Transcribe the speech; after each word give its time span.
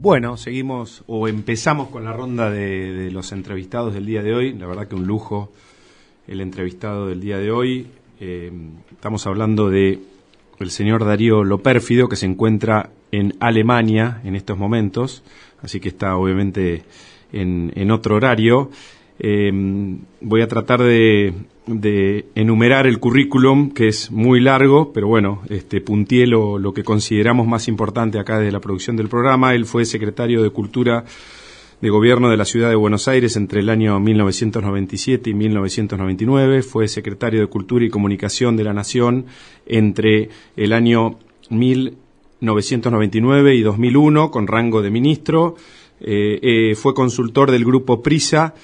Bueno, 0.00 0.36
seguimos 0.36 1.02
o 1.08 1.26
empezamos 1.26 1.88
con 1.88 2.04
la 2.04 2.12
ronda 2.12 2.50
de, 2.50 3.10
los 3.10 3.32
entrevistados 3.32 3.92
del 3.94 4.06
día 4.06 4.22
de 4.22 4.32
hoy. 4.32 4.52
La 4.52 4.68
verdad 4.68 4.86
que 4.86 4.94
un 4.94 5.08
lujo 5.08 5.50
el 6.28 6.40
entrevistado 6.40 7.08
del 7.08 7.20
día 7.20 7.38
de 7.38 7.50
hoy. 7.50 7.88
Eh, 8.20 8.52
estamos 8.92 9.26
hablando 9.26 9.68
de 9.68 9.98
el 10.60 10.70
señor 10.70 11.04
Darío 11.04 11.42
Lopérfido, 11.42 12.08
que 12.08 12.14
se 12.14 12.26
encuentra 12.26 12.90
en 13.10 13.34
Alemania 13.40 14.20
en 14.22 14.36
estos 14.36 14.56
momentos, 14.56 15.24
así 15.62 15.80
que 15.80 15.88
está 15.88 16.16
obviamente 16.16 16.84
en, 17.32 17.90
otro 17.90 18.14
horario. 18.14 18.70
Eh, 19.18 19.50
voy 20.20 20.42
a 20.42 20.48
tratar 20.48 20.82
de, 20.82 21.34
de, 21.66 22.26
enumerar 22.34 22.86
el 22.86 23.00
currículum, 23.00 23.72
que 23.72 23.88
es 23.88 24.10
muy 24.10 24.40
largo, 24.40 24.92
pero 24.92 25.08
bueno, 25.08 25.42
este, 25.48 25.80
puntié 25.80 26.26
lo, 26.26 26.58
lo, 26.58 26.72
que 26.72 26.84
consideramos 26.84 27.46
más 27.46 27.68
importante 27.68 28.18
acá 28.18 28.38
de 28.38 28.52
la 28.52 28.60
producción 28.60 28.96
del 28.96 29.08
programa. 29.08 29.54
Él 29.54 29.66
fue 29.66 29.84
secretario 29.84 30.42
de 30.42 30.50
Cultura 30.50 31.04
de 31.80 31.90
Gobierno 31.90 32.28
de 32.28 32.36
la 32.36 32.44
Ciudad 32.44 32.70
de 32.70 32.74
Buenos 32.74 33.06
Aires 33.06 33.36
entre 33.36 33.60
el 33.60 33.68
año 33.68 34.00
1997 34.00 35.30
y 35.30 35.34
1999. 35.34 36.62
Fue 36.62 36.88
secretario 36.88 37.40
de 37.40 37.46
Cultura 37.46 37.84
y 37.84 37.90
Comunicación 37.90 38.56
de 38.56 38.64
la 38.64 38.72
Nación 38.72 39.26
entre 39.66 40.30
el 40.56 40.72
año 40.72 41.18
1999 41.50 43.54
y 43.54 43.62
2001, 43.62 44.30
con 44.30 44.48
rango 44.48 44.82
de 44.82 44.90
ministro. 44.90 45.54
Eh, 46.00 46.38
eh, 46.42 46.74
fue 46.76 46.94
consultor 46.94 47.50
del 47.50 47.64
grupo 47.64 48.02
PRISA 48.02 48.54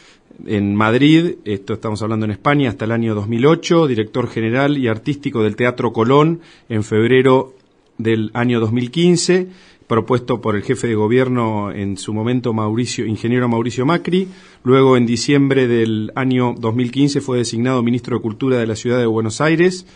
en 0.46 0.74
Madrid, 0.74 1.36
esto 1.44 1.74
estamos 1.74 2.02
hablando 2.02 2.24
en 2.24 2.32
España, 2.32 2.68
hasta 2.68 2.84
el 2.84 2.92
año 2.92 3.14
2008, 3.14 3.86
director 3.86 4.28
general 4.28 4.78
y 4.78 4.88
artístico 4.88 5.42
del 5.42 5.56
Teatro 5.56 5.92
Colón 5.92 6.40
en 6.68 6.84
febrero 6.84 7.54
del 7.98 8.30
año 8.34 8.60
2015, 8.60 9.48
propuesto 9.86 10.40
por 10.40 10.56
el 10.56 10.62
jefe 10.62 10.86
de 10.88 10.94
gobierno 10.94 11.70
en 11.70 11.96
su 11.96 12.12
momento 12.12 12.52
Mauricio, 12.52 13.06
ingeniero 13.06 13.48
Mauricio 13.48 13.86
Macri. 13.86 14.28
Luego 14.62 14.96
en 14.96 15.06
diciembre 15.06 15.68
del 15.68 16.12
año 16.14 16.54
2015 16.58 17.20
fue 17.20 17.38
designado 17.38 17.82
ministro 17.82 18.16
de 18.16 18.22
Cultura 18.22 18.58
de 18.58 18.66
la 18.66 18.76
ciudad 18.76 18.98
de 18.98 19.06
Buenos 19.06 19.40
Aires 19.40 19.86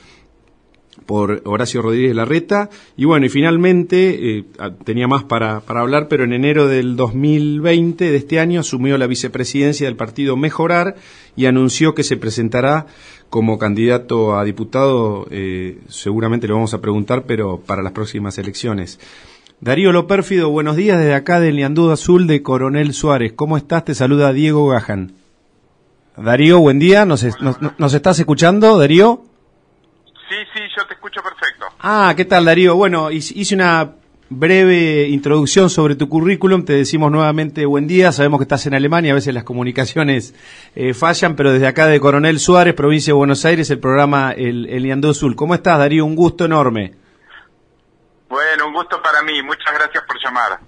por 1.09 1.41
Horacio 1.47 1.81
Rodríguez 1.81 2.15
Larreta. 2.15 2.69
Y 2.95 3.07
bueno, 3.07 3.25
y 3.25 3.31
finalmente, 3.31 4.41
eh, 4.41 4.45
tenía 4.85 5.09
más 5.09 5.25
para, 5.25 5.61
para, 5.61 5.81
hablar, 5.81 6.07
pero 6.07 6.25
en 6.25 6.35
enero 6.35 6.69
del 6.69 6.97
2020 6.97 8.11
de 8.11 8.17
este 8.19 8.39
año 8.39 8.61
asumió 8.61 8.99
la 8.99 9.07
vicepresidencia 9.07 9.87
del 9.87 9.97
partido 9.97 10.37
Mejorar 10.37 10.97
y 11.35 11.47
anunció 11.47 11.95
que 11.95 12.03
se 12.03 12.19
presentará 12.19 12.89
como 13.31 13.59
candidato 13.59 14.39
a 14.39 14.45
diputado, 14.45 15.27
eh, 15.31 15.79
seguramente 15.89 16.47
lo 16.47 16.57
vamos 16.57 16.75
a 16.75 16.83
preguntar, 16.83 17.25
pero 17.27 17.59
para 17.59 17.83
las 17.83 17.93
próximas 17.93 18.37
elecciones. 18.37 19.01
Darío 19.63 19.93
Lopérfido, 19.93 20.51
buenos 20.51 20.77
días 20.77 20.99
desde 20.99 21.15
acá 21.15 21.41
del 21.41 21.57
Liandú 21.57 21.91
Azul 21.91 22.27
de 22.27 22.43
Coronel 22.43 22.93
Suárez. 22.93 23.33
¿Cómo 23.33 23.57
estás? 23.57 23.87
Te 23.87 23.95
saluda 23.95 24.35
Diego 24.35 24.69
Gajan. 24.69 25.13
Darío, 26.19 26.59
buen 26.61 26.79
día. 26.79 27.07
¿Nos, 27.07 27.25
nos, 27.41 27.57
nos 27.79 27.95
estás 27.95 28.19
escuchando, 28.19 28.77
Darío? 28.77 29.23
Sí, 30.29 30.37
sí, 30.53 30.61
yo 30.79 30.87
te 30.87 30.95
escucho 30.95 31.21
perfecto. 31.23 31.67
Ah, 31.81 32.15
¿qué 32.17 32.25
tal 32.25 32.45
Darío? 32.45 32.77
Bueno, 32.77 33.11
hice 33.11 33.55
una 33.55 33.95
breve 34.31 35.09
introducción 35.09 35.71
sobre 35.71 35.97
tu 35.97 36.09
currículum. 36.09 36.65
Te 36.65 36.75
decimos 36.75 37.11
nuevamente 37.11 37.67
buen 37.67 37.89
día. 37.89 38.13
Sabemos 38.13 38.39
que 38.39 38.45
estás 38.45 38.67
en 38.67 38.75
Alemania, 38.75 39.13
a 39.13 39.15
veces 39.17 39.35
las 39.35 39.45
comunicaciones 39.45 40.35
eh, 40.77 40.95
fallan, 40.95 41.35
pero 41.35 41.53
desde 41.53 41.67
acá 41.67 41.87
de 41.87 41.99
Coronel 41.99 42.39
Suárez, 42.39 42.75
provincia 42.75 43.13
de 43.13 43.17
Buenos 43.17 43.45
Aires, 43.45 43.71
el 43.71 43.81
programa 43.81 44.33
El, 44.33 44.67
el 44.67 45.05
Azul. 45.05 45.35
¿Cómo 45.35 45.55
estás, 45.55 45.79
Darío? 45.79 46.05
Un 46.05 46.15
gusto 46.15 46.45
enorme. 46.45 46.95
Bueno, 48.29 48.69
un 48.69 48.75
gusto 48.75 49.03
para 49.03 49.23
mí. 49.23 49.43
Muchas 49.43 49.75
gracias 49.75 50.05
por 50.07 50.17
llamar. 50.23 50.61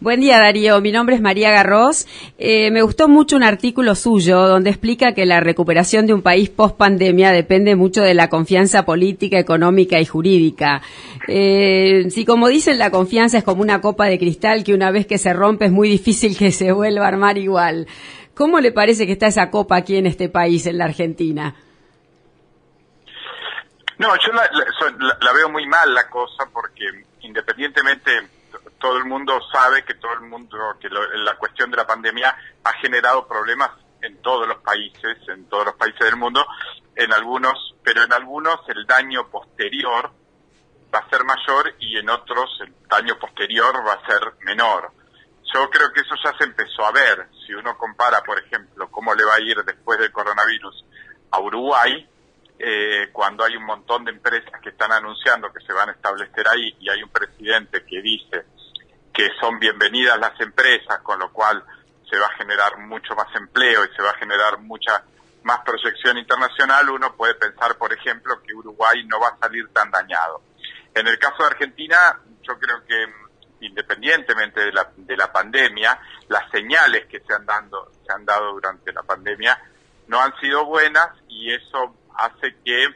Buen 0.00 0.20
día, 0.20 0.38
Darío. 0.38 0.80
Mi 0.80 0.92
nombre 0.92 1.16
es 1.16 1.20
María 1.20 1.50
Garros. 1.50 2.06
Eh, 2.38 2.70
me 2.70 2.82
gustó 2.82 3.08
mucho 3.08 3.34
un 3.34 3.42
artículo 3.42 3.96
suyo 3.96 4.46
donde 4.46 4.70
explica 4.70 5.12
que 5.12 5.26
la 5.26 5.40
recuperación 5.40 6.06
de 6.06 6.14
un 6.14 6.22
país 6.22 6.50
post 6.50 6.76
pandemia 6.76 7.32
depende 7.32 7.74
mucho 7.74 8.02
de 8.02 8.14
la 8.14 8.28
confianza 8.28 8.84
política, 8.84 9.40
económica 9.40 9.98
y 9.98 10.06
jurídica. 10.06 10.82
Eh, 11.26 12.06
si, 12.10 12.24
como 12.24 12.46
dicen, 12.46 12.78
la 12.78 12.92
confianza 12.92 13.38
es 13.38 13.44
como 13.44 13.60
una 13.60 13.80
copa 13.80 14.06
de 14.06 14.20
cristal 14.20 14.62
que 14.62 14.72
una 14.72 14.92
vez 14.92 15.04
que 15.04 15.18
se 15.18 15.32
rompe 15.32 15.64
es 15.64 15.72
muy 15.72 15.88
difícil 15.88 16.38
que 16.38 16.52
se 16.52 16.70
vuelva 16.70 17.04
a 17.06 17.08
armar 17.08 17.36
igual. 17.36 17.88
¿Cómo 18.34 18.60
le 18.60 18.70
parece 18.70 19.04
que 19.04 19.14
está 19.14 19.26
esa 19.26 19.50
copa 19.50 19.74
aquí 19.74 19.96
en 19.96 20.06
este 20.06 20.28
país, 20.28 20.64
en 20.66 20.78
la 20.78 20.84
Argentina? 20.84 21.56
No, 23.98 24.14
yo 24.14 24.32
la 24.32 25.32
veo 25.32 25.48
muy 25.50 25.66
mal 25.66 25.92
la 25.92 26.08
cosa 26.08 26.44
porque 26.52 26.84
independientemente 27.22 28.37
todo 28.78 28.96
el 28.98 29.04
mundo 29.04 29.38
sabe 29.52 29.84
que 29.84 29.94
todo 29.94 30.12
el 30.14 30.20
mundo, 30.20 30.58
que 30.80 30.88
la 30.88 31.36
cuestión 31.36 31.70
de 31.70 31.76
la 31.76 31.86
pandemia 31.86 32.36
ha 32.64 32.72
generado 32.74 33.26
problemas 33.26 33.70
en 34.02 34.20
todos 34.22 34.46
los 34.46 34.58
países, 34.58 35.16
en 35.28 35.48
todos 35.48 35.66
los 35.66 35.74
países 35.74 36.00
del 36.00 36.16
mundo, 36.16 36.46
en 36.94 37.12
algunos, 37.12 37.74
pero 37.82 38.02
en 38.02 38.12
algunos 38.12 38.60
el 38.68 38.86
daño 38.86 39.28
posterior 39.28 40.12
va 40.94 41.00
a 41.00 41.10
ser 41.10 41.24
mayor 41.24 41.74
y 41.80 41.98
en 41.98 42.08
otros 42.08 42.50
el 42.60 42.74
daño 42.88 43.18
posterior 43.18 43.74
va 43.86 43.94
a 43.94 44.06
ser 44.06 44.34
menor. 44.44 44.92
Yo 45.52 45.68
creo 45.70 45.92
que 45.92 46.00
eso 46.00 46.14
ya 46.22 46.36
se 46.36 46.44
empezó 46.44 46.84
a 46.84 46.92
ver. 46.92 47.28
Si 47.46 47.54
uno 47.54 47.76
compara, 47.76 48.22
por 48.22 48.38
ejemplo, 48.38 48.90
cómo 48.90 49.14
le 49.14 49.24
va 49.24 49.34
a 49.34 49.40
ir 49.40 49.56
después 49.64 49.98
del 49.98 50.12
coronavirus 50.12 50.84
a 51.30 51.40
Uruguay, 51.40 52.06
eh, 52.58 53.08
cuando 53.12 53.44
hay 53.44 53.56
un 53.56 53.64
montón 53.64 54.04
de 54.04 54.10
empresas 54.10 54.60
que 54.60 54.70
están 54.70 54.92
anunciando 54.92 55.52
que 55.52 55.64
se 55.64 55.72
van 55.72 55.90
a 55.90 55.92
establecer 55.92 56.46
ahí 56.48 56.76
y 56.80 56.90
hay 56.90 57.02
un 57.02 57.10
presidente 57.10 57.84
que 57.84 58.02
dice 58.02 58.44
que 59.18 59.30
son 59.40 59.58
bienvenidas 59.58 60.16
las 60.20 60.40
empresas, 60.40 61.00
con 61.00 61.18
lo 61.18 61.32
cual 61.32 61.64
se 62.08 62.16
va 62.16 62.26
a 62.26 62.36
generar 62.36 62.78
mucho 62.78 63.16
más 63.16 63.26
empleo 63.34 63.84
y 63.84 63.96
se 63.96 64.00
va 64.00 64.10
a 64.10 64.14
generar 64.14 64.60
mucha 64.60 65.02
más 65.42 65.58
proyección 65.64 66.18
internacional, 66.18 66.88
uno 66.88 67.16
puede 67.16 67.34
pensar, 67.34 67.76
por 67.76 67.92
ejemplo, 67.92 68.40
que 68.40 68.54
Uruguay 68.54 69.04
no 69.08 69.18
va 69.18 69.30
a 69.30 69.38
salir 69.38 69.66
tan 69.72 69.90
dañado. 69.90 70.40
En 70.94 71.08
el 71.08 71.18
caso 71.18 71.38
de 71.40 71.46
Argentina, 71.46 72.16
yo 72.42 72.56
creo 72.60 72.84
que 72.86 73.06
independientemente 73.66 74.60
de 74.60 74.70
la, 74.70 74.88
de 74.96 75.16
la 75.16 75.32
pandemia, 75.32 75.98
las 76.28 76.48
señales 76.52 77.06
que 77.06 77.18
se 77.18 77.34
han, 77.34 77.44
dando, 77.44 77.90
se 78.06 78.12
han 78.12 78.24
dado 78.24 78.52
durante 78.52 78.92
la 78.92 79.02
pandemia 79.02 79.60
no 80.06 80.20
han 80.20 80.32
sido 80.38 80.64
buenas 80.64 81.08
y 81.26 81.52
eso 81.52 81.92
hace 82.16 82.54
que 82.64 82.86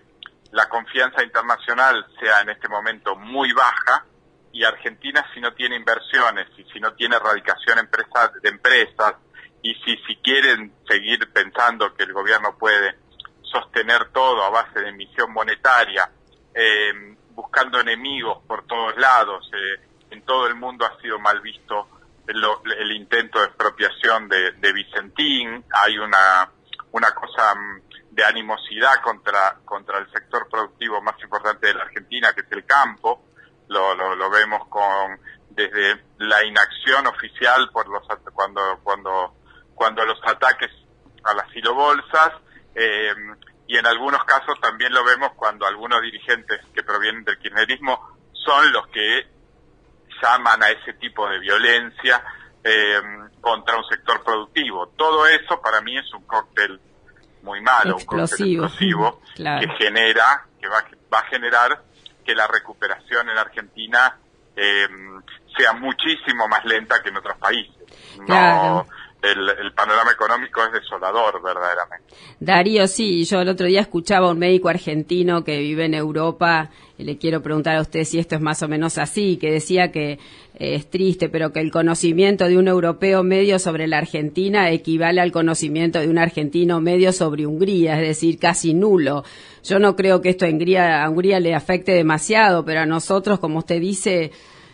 la 0.52 0.68
confianza 0.68 1.24
internacional 1.24 2.06
sea 2.20 2.42
en 2.42 2.50
este 2.50 2.68
momento 2.68 3.16
muy 3.16 3.52
baja 3.52 4.06
y 4.52 4.64
Argentina 4.64 5.24
si 5.32 5.40
no 5.40 5.52
tiene 5.54 5.76
inversiones 5.76 6.48
y 6.58 6.64
si 6.64 6.78
no 6.78 6.92
tiene 6.94 7.16
erradicación 7.16 7.78
de 8.42 8.48
empresas 8.48 9.14
y 9.62 9.74
si, 9.74 9.96
quieren 10.22 10.72
seguir 10.88 11.32
pensando 11.32 11.94
que 11.94 12.02
el 12.04 12.12
gobierno 12.12 12.56
puede 12.58 12.96
sostener 13.42 14.10
todo 14.10 14.42
a 14.44 14.50
base 14.50 14.80
de 14.80 14.88
emisión 14.88 15.32
monetaria, 15.32 16.10
eh, 16.54 17.16
buscando 17.30 17.80
enemigos 17.80 18.38
por 18.46 18.66
todos 18.66 18.96
lados, 18.96 19.48
eh, 19.52 19.80
en 20.10 20.22
todo 20.22 20.46
el 20.46 20.54
mundo 20.54 20.84
ha 20.84 21.00
sido 21.00 21.19
mal 21.19 21.40
visto 21.40 21.88
el, 22.26 22.92
intento 22.92 23.40
de 23.40 23.46
expropiación 23.46 24.28
de, 24.28 24.52
de, 24.52 24.72
Vicentín, 24.72 25.64
hay 25.72 25.98
una, 25.98 26.50
una 26.92 27.14
cosa 27.14 27.54
mm, 27.54 27.82
de 28.10 28.24
animosidad 28.24 29.00
contra, 29.02 29.58
contra 29.64 29.98
el 29.98 30.10
sector 30.12 30.48
productivo 30.48 31.00
más 31.02 31.20
importante 31.22 31.69
de 31.69 31.74
la 31.74 31.82
Argentina, 31.82 32.32
que 32.32 32.42
es 32.42 32.52
el 32.52 32.64
campo, 32.64 33.31
lo, 33.72 34.14
lo, 34.14 34.30
vemos 34.30 34.66
con 34.68 35.18
desde 35.50 36.02
la 36.18 36.44
inacción 36.44 37.06
oficial 37.06 37.68
por 37.72 37.88
los 37.88 38.02
cuando 38.32 38.60
cuando 38.82 39.34
cuando 39.74 40.04
los 40.04 40.18
ataques 40.24 40.70
a 41.24 41.34
las 41.34 41.50
silobolsas 41.50 42.32
eh, 42.74 43.14
y 43.66 43.76
en 43.76 43.86
algunos 43.86 44.24
casos 44.24 44.58
también 44.60 44.92
lo 44.92 45.04
vemos 45.04 45.32
cuando 45.36 45.66
algunos 45.66 46.00
dirigentes 46.02 46.60
que 46.74 46.82
provienen 46.82 47.24
del 47.24 47.38
kirchnerismo 47.38 47.98
son 48.32 48.72
los 48.72 48.86
que 48.88 49.26
llaman 50.22 50.62
a 50.62 50.70
ese 50.70 50.94
tipo 50.94 51.28
de 51.28 51.38
violencia 51.38 52.22
eh, 52.62 53.00
contra 53.40 53.76
un 53.76 53.84
sector 53.84 54.22
productivo. 54.22 54.88
Todo 54.96 55.26
eso 55.26 55.60
para 55.60 55.80
mí 55.80 55.96
es 55.96 56.12
un 56.14 56.25
cóctel 56.25 56.80
muy 57.42 57.60
malo, 57.60 57.96
un 57.96 58.04
cóctel 58.04 58.52
explosivo 58.52 59.20
que 59.36 59.68
genera, 59.78 60.46
que 60.60 60.68
va, 60.68 60.84
va 61.12 61.18
a 61.18 61.26
generar 61.26 61.82
que 62.24 62.34
la 62.34 62.46
recuperación 62.46 63.28
en 63.28 63.38
Argentina 63.38 64.16
eh, 64.56 64.86
sea 65.56 65.72
muchísimo 65.74 66.48
más 66.48 66.64
lenta 66.64 67.02
que 67.02 67.08
en 67.08 67.16
otros 67.16 67.36
países. 67.38 67.76
No, 68.28 68.86
el, 69.22 69.72
panorama 69.72 70.12
económico 70.12 70.62
es 70.64 70.72
desolador, 70.72 71.40
verdaderamente. 71.42 72.14
Darío, 72.40 72.86
sí, 72.88 73.24
yo 73.24 73.40
el 73.40 73.48
otro 73.48 73.66
día 73.66 73.80
escuchaba 73.80 74.28
a 74.28 74.30
un 74.32 74.38
médico 74.38 74.69
argentino 74.69 75.44
que 75.44 75.58
vive 75.58 75.84
en 75.84 75.94
Europa, 75.94 76.70
le 76.98 77.16
quiero 77.18 77.42
preguntar 77.42 77.76
a 77.76 77.80
usted 77.80 78.04
si 78.04 78.18
esto 78.18 78.36
es 78.36 78.40
más 78.40 78.62
o 78.62 78.68
menos 78.68 78.98
así, 78.98 79.36
que 79.36 79.50
decía 79.50 79.90
que 79.90 80.12
eh, 80.12 80.18
es 80.58 80.88
triste, 80.88 81.28
pero 81.28 81.52
que 81.52 81.60
el 81.60 81.70
conocimiento 81.70 82.46
de 82.46 82.58
un 82.58 82.68
europeo 82.68 83.22
medio 83.22 83.58
sobre 83.58 83.86
la 83.86 83.98
Argentina 83.98 84.70
equivale 84.70 85.20
al 85.20 85.32
conocimiento 85.32 86.00
de 86.00 86.08
un 86.08 86.18
argentino 86.18 86.80
medio 86.80 87.12
sobre 87.12 87.46
Hungría, 87.46 88.00
es 88.00 88.08
decir, 88.08 88.38
casi 88.38 88.74
nulo. 88.74 89.24
Yo 89.64 89.78
no 89.78 89.96
creo 89.96 90.20
que 90.20 90.30
esto 90.30 90.44
a 90.44 91.04
a 91.04 91.10
Hungría 91.10 91.40
le 91.40 91.54
afecte 91.54 91.92
demasiado, 91.92 92.64
pero 92.64 92.80
a 92.80 92.86
nosotros, 92.86 93.38
como 93.38 93.58
usted 93.58 93.80
dice, 93.80 94.30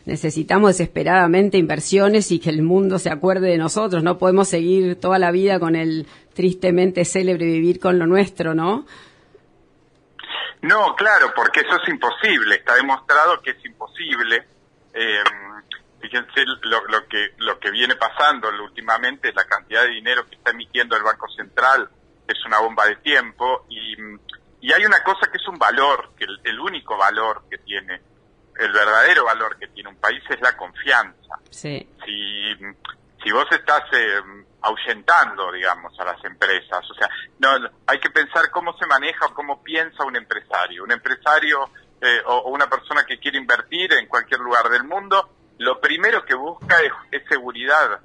necesitamos 0.07 0.71
desesperadamente 0.71 1.59
inversiones 1.59 2.33
y 2.33 2.39
que 2.39 2.51
el 2.51 2.63
mundo 2.63 2.99
se 2.99 3.11
acuerde 3.11 3.49
de 3.49 3.59
nosotros. 3.59 4.03
No 4.03 4.19
podemos 4.19 4.49
seguir 4.49 4.97
toda 4.97 5.19
la 5.19 5.31
vida 5.31 5.61
con 5.61 5.77
el 5.77 6.07
tristemente 6.35 7.05
célebre 7.05 7.47
vivir 7.47 7.79
con 7.79 7.99
lo 7.99 8.07
nuestro, 8.07 8.55
¿no? 8.55 8.87
No, 10.63 10.95
claro, 10.97 11.33
porque 11.35 11.61
eso 11.61 11.81
es 11.81 11.89
imposible. 11.89 12.57
Está 12.57 12.75
demostrado 12.75 13.41
que 13.41 13.51
es 13.51 13.65
imposible. 13.65 14.47
Eh, 14.93 15.23
fíjense 16.01 16.45
lo, 16.45 16.85
lo, 16.87 17.07
que 17.09 17.35
lo 17.39 17.59
que 17.59 17.71
viene 17.71 17.97
pasando 17.97 18.49
últimamente, 18.63 19.33
la 19.33 19.45
cantidad 19.45 19.83
de 19.83 19.91
dinero 19.91 20.27
que 20.29 20.37
está 20.37 20.51
emitiendo 20.51 20.97
el 20.97 21.03
Banco 21.03 21.29
Central 21.29 21.89
es 22.27 22.45
una 22.45 22.59
bomba 22.61 22.87
de 22.87 22.97
tiempo 22.97 23.67
y, 23.69 23.95
y 24.61 24.73
hay 24.73 24.85
una 24.85 25.03
cosa 25.03 25.31
que 25.31 25.39
es 25.39 25.49
un 25.49 25.59
valor, 25.59 26.11
que 26.17 26.25
el, 26.25 26.41
el, 26.45 26.61
único 26.61 26.97
valor 26.97 27.45
que 27.51 27.59
tiene, 27.59 28.01
el 28.59 28.73
verdadero 28.73 29.25
valor 29.25 29.59
que 29.59 29.69
tiene 29.69 29.89
un 29.89 29.97
país 29.97 30.23
es 30.29 30.41
la 30.41 30.57
confianza. 30.57 31.39
Sí. 31.51 31.89
Si, 32.05 32.55
si 33.23 33.33
vos 33.33 33.47
estás 33.51 33.83
eh, 33.93 34.21
ahuyentando, 34.61 35.53
digamos, 35.53 35.99
a 36.01 36.05
las 36.05 36.25
empresas, 36.25 36.81
o 36.91 36.95
sea, 36.95 37.09
no, 37.39 37.71
hay 37.87 38.01
que 38.01 38.11
pensar 38.11 38.51
cómo 38.51 38.77
se 38.77 38.87
maneja 38.87 39.27
o 39.27 39.35
cómo 39.35 39.63
piensa 39.63 40.05
un 40.05 40.17
empresario. 40.17 40.85
Un 40.85 40.93
empresario 40.93 41.71
eh, 42.01 42.21
o, 42.27 42.51
una 42.51 42.69
persona 42.69 43.05
que 43.05 43.19
quiere 43.19 43.39
invertir 43.39 43.93
en 43.93 44.07
cualquier 44.07 44.41
lugar 44.41 44.69
del 44.69 44.85
mundo, 44.85 45.31
lo 45.59 45.81
primero 45.81 46.25
que 46.25 46.35
busca 46.35 46.77
es, 46.81 47.23
seguridad 47.29 48.01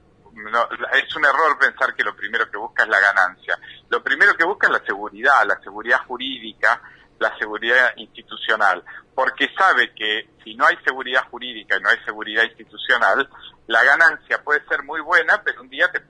es 0.94 1.16
un 1.16 1.26
error 1.26 1.60
pensar 1.60 1.94
que 1.96 2.04
lo 2.04 2.16
primero 2.16 2.50
que 2.50 2.58
busca 2.58 2.84
es 2.84 2.90
la 2.90 3.00
ganancia. 3.00 3.58
Lo 3.90 4.04
primero 4.04 4.36
que 4.36 4.44
busca 4.44 4.66
es 4.68 4.74
la 4.74 4.86
seguridad, 4.86 5.46
la 5.46 5.60
seguridad 5.62 6.00
jurídica, 6.08 6.82
la 7.20 7.38
seguridad 7.38 7.94
institucional, 7.98 8.84
porque 9.14 9.50
sabe 9.56 9.94
que 9.94 10.30
si 10.44 10.56
no 10.56 10.66
hay 10.66 10.76
seguridad 10.84 11.30
jurídica 11.30 11.78
y 11.78 11.82
no 11.82 11.90
hay 11.90 12.00
seguridad 12.04 12.44
institucional, 12.44 13.30
la 13.68 13.84
ganancia 13.84 14.44
puede 14.44 14.66
ser 14.68 14.84
muy 14.84 15.02
buena, 15.02 15.42
pero 15.44 15.62
un 15.62 15.70
día 15.70 15.92
te 15.92 16.00
la 16.00 16.08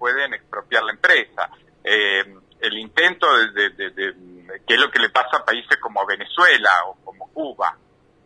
empresa. 0.93 1.49
Eh, 1.83 2.23
el 2.59 2.77
intento 2.77 3.27
de, 3.53 3.69
de, 3.71 3.89
de, 3.89 4.15
es 4.67 4.79
lo 4.79 4.89
que 4.89 4.99
le 4.99 5.09
pasa 5.09 5.37
a 5.37 5.45
países 5.45 5.77
como 5.77 6.05
Venezuela 6.05 6.85
o 6.87 6.95
como 7.03 7.31
Cuba. 7.31 7.77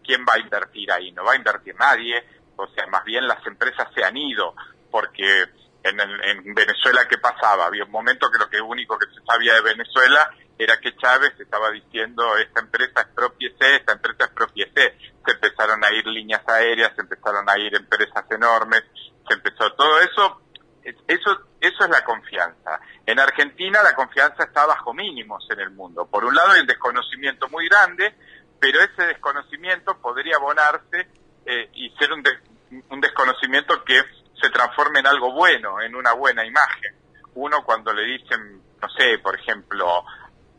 ¿Quién 0.03 0.21
va 0.27 0.35
a 0.35 0.39
invertir 0.39 0.91
ahí? 0.91 1.11
No 1.11 1.23
va 1.25 1.33
a 1.33 1.35
invertir 1.35 1.75
nadie, 1.75 2.23
o 2.55 2.67
sea, 2.67 2.87
más 2.87 3.03
bien 3.03 3.27
las 3.27 3.45
empresas 3.45 3.87
se 3.93 4.03
han 4.03 4.15
ido 4.15 4.55
porque 4.89 5.45
en, 5.83 5.99
en, 5.99 6.53
Venezuela 6.53 7.07
qué 7.07 7.17
pasaba. 7.17 7.65
Había 7.65 7.85
un 7.85 7.91
momento 7.91 8.29
que 8.31 8.39
lo 8.39 8.49
que 8.49 8.61
único 8.61 8.97
que 8.97 9.07
se 9.07 9.23
sabía 9.25 9.53
de 9.55 9.61
Venezuela 9.61 10.29
era 10.57 10.79
que 10.79 10.95
Chávez 10.95 11.33
estaba 11.39 11.71
diciendo 11.71 12.35
esta 12.37 12.61
empresa 12.61 13.01
expropiese, 13.01 13.75
esta 13.75 13.93
empresa 13.93 14.25
expropiese. 14.25 14.97
Se 15.25 15.31
empezaron 15.31 15.83
a 15.83 15.91
ir 15.91 16.07
líneas 16.07 16.41
aéreas, 16.47 16.93
se 16.95 17.01
empezaron 17.01 17.47
a 17.49 17.57
ir 17.59 17.75
empresas 17.75 18.25
enormes, 18.31 18.83
se 19.27 19.33
empezó 19.33 19.71
todo 19.73 19.99
eso. 19.99 20.41
Eso, 21.07 21.37
eso 21.67 21.83
es 21.83 21.89
la 21.89 22.03
confianza. 22.03 22.79
En 23.05 23.19
Argentina 23.19 23.81
la 23.83 23.93
confianza 23.93 24.43
está 24.43 24.65
bajo 24.65 24.93
mínimos 24.93 25.45
en 25.49 25.59
el 25.59 25.71
mundo. 25.71 26.05
Por 26.05 26.25
un 26.25 26.35
lado 26.35 26.51
hay 26.51 26.61
un 26.61 26.67
desconocimiento 26.67 27.47
muy 27.49 27.67
grande, 27.67 28.15
pero 28.59 28.81
ese 28.81 29.03
desconocimiento 29.07 29.97
podría 29.99 30.37
abonarse 30.37 31.07
eh, 31.45 31.69
y 31.73 31.89
ser 31.97 32.11
un, 32.13 32.23
de, 32.23 32.31
un 32.89 33.01
desconocimiento 33.01 33.83
que 33.83 34.01
se 34.41 34.49
transforme 34.49 34.99
en 34.99 35.07
algo 35.07 35.33
bueno, 35.33 35.81
en 35.81 35.95
una 35.95 36.13
buena 36.13 36.45
imagen. 36.45 36.95
Uno 37.35 37.63
cuando 37.63 37.93
le 37.93 38.03
dicen, 38.03 38.61
no 38.81 38.89
sé, 38.89 39.19
por 39.19 39.39
ejemplo, 39.39 40.03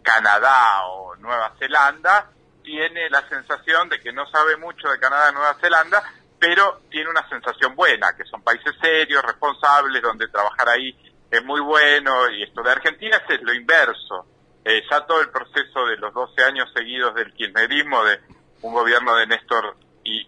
Canadá 0.03 0.87
o 0.87 1.17
Nueva 1.17 1.55
Zelanda, 1.59 2.31
tiene 2.63 3.09
la 3.11 3.27
sensación 3.29 3.89
de 3.89 4.01
que 4.01 4.13
no 4.13 4.27
sabe 4.31 4.57
mucho 4.57 4.89
de 4.89 4.99
Canadá 4.99 5.31
y 5.31 5.35
Nueva 5.35 5.57
Zelanda, 5.61 6.03
pero 6.39 6.83
tiene 6.91 7.11
una 7.11 7.29
sensación 7.29 7.75
buena, 7.75 8.15
que 8.17 8.25
son 8.25 8.43
países 8.43 8.75
serios, 8.81 9.23
responsables, 9.23 10.03
donde 10.03 10.29
trabajar 10.29 10.69
ahí 10.69 10.97
es 11.31 11.45
muy 11.45 11.61
bueno, 11.61 12.31
y 12.31 12.43
esto 12.43 12.63
de 12.63 12.71
Argentina 12.71 13.21
es 13.29 13.43
lo 13.43 13.53
inverso. 13.53 14.27
Eh, 14.65 14.83
ya 14.91 15.05
todo 15.07 15.21
el 15.21 15.31
proceso 15.31 15.87
de 15.87 15.97
los 15.97 16.13
12 16.13 16.45
años 16.45 16.71
seguidos 16.75 17.15
del 17.15 17.33
kirchnerismo, 17.33 18.05
de 18.05 18.21
un 18.63 18.73
gobierno 18.73 19.17
de 19.17 19.27
Néstor 19.27 19.77
y, 20.05 20.25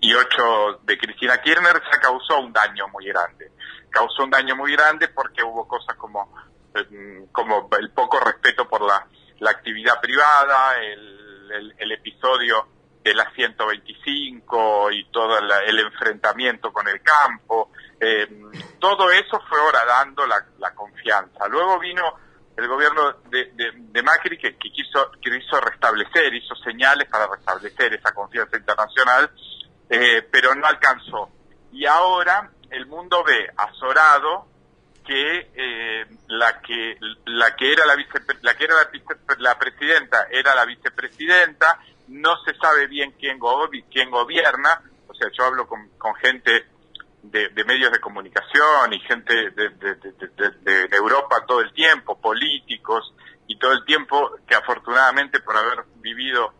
y, 0.00 0.14
8 0.14 0.80
de 0.84 0.98
Cristina 0.98 1.40
Kirchner, 1.40 1.82
se 1.90 2.00
causó 2.00 2.38
un 2.38 2.52
daño 2.52 2.86
muy 2.88 3.06
grande. 3.06 3.50
Causó 3.90 4.24
un 4.24 4.30
daño 4.30 4.54
muy 4.54 4.72
grande 4.72 5.08
porque 5.08 5.42
hubo 5.42 5.66
cosas 5.66 5.96
como, 5.96 6.32
eh, 6.74 7.26
como 7.32 7.68
el 7.78 7.90
poco 7.90 8.20
respeto 8.20 8.68
por 8.68 8.82
la, 8.82 9.06
actividad 9.50 10.00
privada, 10.00 10.74
el 10.80 11.92
episodio 11.92 12.66
de 13.06 13.14
la 13.14 13.30
125 13.30 14.90
y 14.90 15.04
todo 15.12 15.40
la, 15.40 15.60
el 15.60 15.78
enfrentamiento 15.78 16.72
con 16.72 16.88
el 16.88 17.00
campo, 17.02 17.70
eh, 18.00 18.26
todo 18.80 19.08
eso 19.12 19.40
fue 19.48 19.60
horadando 19.60 20.26
la, 20.26 20.44
la 20.58 20.74
confianza. 20.74 21.46
Luego 21.46 21.78
vino 21.78 22.02
el 22.56 22.66
gobierno 22.66 23.12
de, 23.30 23.52
de, 23.54 24.02
Macri 24.02 24.36
que, 24.36 24.56
quiso, 24.56 25.12
que 25.22 25.30
quiso 25.30 25.60
restablecer, 25.60 26.34
hizo 26.34 26.56
señales 26.56 27.08
para 27.08 27.28
restablecer 27.28 27.94
esa 27.94 28.12
confianza 28.12 28.56
internacional, 28.56 29.30
eh, 29.88 30.26
pero 30.28 30.52
no 30.56 30.66
alcanzó. 30.66 31.30
Y 31.70 31.86
ahora 31.86 32.50
el 32.70 32.86
mundo 32.86 33.22
ve 33.22 33.48
azorado 33.56 34.48
que 35.04 35.52
eh, 35.54 36.06
la 36.26 36.60
que 36.60 36.96
la 37.26 37.54
que 37.54 37.72
era 37.72 37.86
la 37.86 37.94
vice, 37.94 38.18
la 38.42 38.56
que 38.56 38.64
era 38.64 38.74
la 39.38 39.56
presidenta 39.56 40.26
era 40.28 40.56
la 40.56 40.64
vicepresidenta 40.64 41.78
no 42.08 42.36
se 42.44 42.54
sabe 42.56 42.86
bien 42.86 43.14
quién, 43.18 43.38
go 43.38 43.68
quién 43.90 44.10
gobierna. 44.10 44.82
O 45.08 45.14
sea 45.14 45.28
yo 45.36 45.44
hablo 45.44 45.66
con, 45.66 45.88
con 45.98 46.14
gente 46.16 46.66
de, 47.22 47.64
medios 47.64 47.92
de 47.92 48.00
comunicación 48.00 48.92
y 48.92 49.00
gente 49.00 49.50
de, 49.50 49.70
de, 49.70 49.94
de, 50.62 50.96
Europa 50.96 51.44
todo 51.46 51.60
el 51.60 51.72
tiempo 51.72 52.20
políticos 52.20 53.12
y 53.48 53.58
todo 53.58 53.72
el 53.72 53.84
tiempo 53.84 54.36
que 54.46 54.54
afortunadamente 54.54 55.40
por 55.40 55.56
haber 55.56 55.84
vivido 55.96 56.52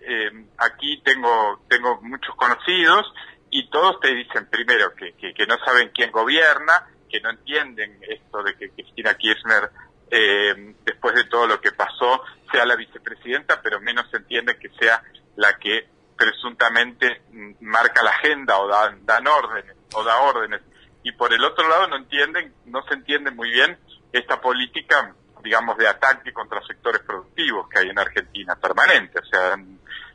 eh, 0.00 0.46
aquí 0.58 1.00
tengo 1.04 1.60
tengo 1.68 2.00
muchos 2.02 2.34
conocidos 2.34 3.06
y 3.50 3.70
todos 3.70 4.00
te 4.00 4.12
dicen 4.12 4.48
primero 4.50 4.92
que, 4.94 5.12
que, 5.14 5.32
que 5.32 5.46
no 5.46 5.56
saben 5.64 5.90
quién 5.94 6.10
gobierna 6.10 6.88
que 7.08 7.20
no 7.20 7.30
entienden 7.30 7.98
esto 8.02 8.42
de 8.42 8.54
que 8.54 8.70
Cristina 8.70 9.14
Kirchner, 9.14 9.70
eh, 10.10 10.74
después 10.84 11.14
de 11.14 11.24
todo 11.24 11.46
lo 11.46 11.60
que 11.60 11.72
pasó, 11.72 12.22
sea 12.50 12.64
la 12.64 12.76
vicepresidenta, 12.76 13.60
pero 13.62 13.80
menos 13.80 14.12
entienden 14.12 14.58
que 14.58 14.70
sea 14.78 15.02
la 15.36 15.56
que 15.58 15.88
presuntamente 16.16 17.22
marca 17.60 18.02
la 18.02 18.10
agenda 18.10 18.58
o 18.58 18.68
dan, 18.68 19.06
dan 19.06 19.26
órdenes 19.26 19.76
o 19.94 20.02
da 20.02 20.20
órdenes. 20.20 20.62
Y 21.02 21.12
por 21.12 21.32
el 21.32 21.44
otro 21.44 21.68
lado 21.68 21.86
no 21.88 21.96
entienden, 21.96 22.52
no 22.66 22.82
se 22.82 22.94
entiende 22.94 23.30
muy 23.30 23.50
bien 23.50 23.78
esta 24.12 24.40
política, 24.40 25.14
digamos, 25.42 25.78
de 25.78 25.86
ataque 25.86 26.32
contra 26.32 26.60
sectores 26.66 27.00
productivos 27.02 27.68
que 27.68 27.78
hay 27.78 27.88
en 27.88 27.98
Argentina 27.98 28.56
permanente. 28.56 29.20
O 29.20 29.24
sea, 29.24 29.56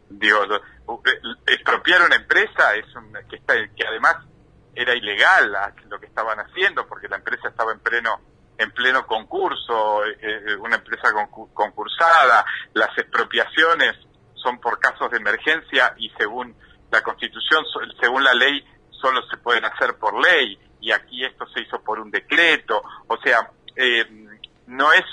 digo, 0.09 0.39
expropiar 1.47 2.01
una 2.01 2.15
empresa 2.15 2.75
es 2.75 2.93
un, 2.95 3.13
que 3.29 3.37
está, 3.37 3.53
que 3.73 3.87
además 3.87 4.17
era 4.75 4.93
ilegal 4.95 5.55
lo 5.87 5.99
que 5.99 6.07
estaban 6.07 6.39
haciendo 6.39 6.87
porque 6.87 7.07
la 7.07 7.17
empresa 7.17 7.47
estaba 7.47 7.71
en 7.71 7.79
pleno 7.79 8.19
en 8.57 8.71
pleno 8.71 9.05
concurso, 9.05 10.05
eh, 10.05 10.55
una 10.59 10.75
empresa 10.75 11.09
concursada, 11.53 12.45
las 12.73 12.97
expropiaciones 12.97 13.95
son 14.35 14.59
por 14.59 14.79
casos 14.79 15.09
de 15.11 15.17
emergencia 15.17 15.93
y 15.97 16.09
según 16.17 16.55
la 16.91 17.01
Constitución, 17.01 17.63
según 17.99 18.23
la 18.23 18.33
ley, 18.33 18.63
solo 18.89 19.21
se 19.29 19.37
pueden 19.37 19.65
hacer 19.65 19.97
por 19.97 20.21
ley 20.21 20.57
y 20.79 20.91
aquí 20.91 21.23
esto 21.23 21.45
se 21.47 21.61
hizo 21.61 21.81
por 21.81 21.99
un 21.99 22.11
decreto, 22.11 22.83
o 23.07 23.17
sea, 23.17 23.49
eh, 23.75 24.05
no 24.67 24.93
es, 24.93 25.03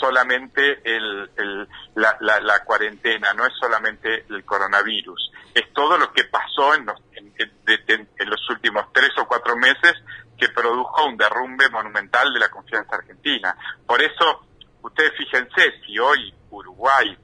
solamente 0.00 0.80
el, 0.84 1.30
el, 1.36 1.68
la, 1.94 2.16
la, 2.20 2.40
la, 2.40 2.64
cuarentena, 2.64 3.34
no 3.34 3.44
es 3.44 3.52
solamente 3.60 4.24
el 4.28 4.44
coronavirus, 4.44 5.32
es 5.54 5.72
todo 5.72 5.98
lo 5.98 6.12
que 6.12 6.24
pasó 6.24 6.74
en 6.74 6.86
los, 6.86 7.00
en, 7.14 8.08
en 8.18 8.30
los 8.30 8.50
últimos 8.50 8.86
tres 8.92 9.10
o 9.18 9.26
cuatro 9.26 9.56
meses 9.56 9.94
que 10.38 10.48
produjo 10.50 11.06
un 11.06 11.16
derrumbe 11.16 11.68
monumental 11.68 12.32
de 12.32 12.40
la 12.40 12.48
confianza 12.48 12.96
argentina. 12.96 13.56
Por 13.86 14.00
eso, 14.00 14.46
ustedes 14.82 15.12
fíjense, 15.18 15.80
si 15.84 15.98
hoy 15.98 16.32
Uruguay 16.50 17.16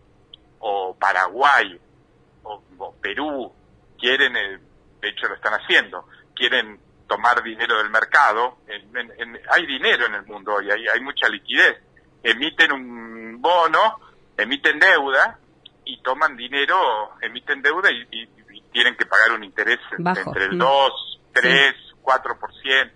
o 0.59 0.97
Paraguay 0.99 1.78
o, 2.42 2.62
o 2.78 2.94
Perú 3.00 3.52
quieren, 3.99 4.37
eh, 4.37 4.59
de 5.00 5.09
hecho 5.09 5.28
lo 5.28 5.35
están 5.35 5.54
haciendo, 5.54 6.09
quieren 6.35 6.80
tomar 7.06 7.42
dinero 7.42 7.78
del 7.78 7.90
mercado. 7.90 8.59
En, 8.66 8.97
en, 8.97 9.12
en, 9.21 9.40
hay 9.50 9.66
dinero 9.66 10.06
en 10.06 10.14
el 10.14 10.26
mundo 10.26 10.54
hoy, 10.54 10.71
hay, 10.71 10.87
hay 10.88 11.00
mucha 11.00 11.28
liquidez. 11.28 11.83
Emiten 12.23 12.73
un 12.73 13.40
bono, 13.40 14.00
emiten 14.37 14.78
deuda 14.78 15.38
y 15.85 16.02
toman 16.02 16.37
dinero, 16.37 17.12
emiten 17.21 17.62
deuda 17.62 17.90
y, 17.92 18.09
y, 18.11 18.28
y 18.56 18.61
tienen 18.73 18.97
que 18.97 19.06
pagar 19.06 19.33
un 19.33 19.44
interés 19.44 19.78
Bajo. 19.99 20.21
entre 20.30 20.47
el 20.47 20.59
2, 20.59 21.21
3, 21.35 21.75
sí. 21.76 21.94
4%, 22.02 22.90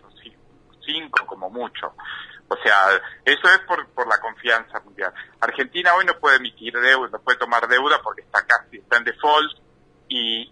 5 0.88 1.26
como 1.26 1.50
mucho. 1.50 1.95
O 2.49 2.57
sea, 2.62 3.00
eso 3.25 3.49
es 3.49 3.59
por, 3.66 3.87
por 3.88 4.09
la 4.09 4.18
confianza 4.21 4.80
mundial. 4.80 5.12
Argentina 5.40 5.95
hoy 5.95 6.07
no 6.07 6.18
puede 6.18 6.37
emitir 6.37 6.73
deuda, 6.73 7.11
no 7.12 7.21
puede 7.21 7.38
tomar 7.38 7.68
deuda 7.68 8.00
porque 8.02 8.23
está 8.23 8.47
casi, 8.47 8.78
está 8.78 8.97
en 8.97 9.04
default 9.04 9.52
y 10.09 10.50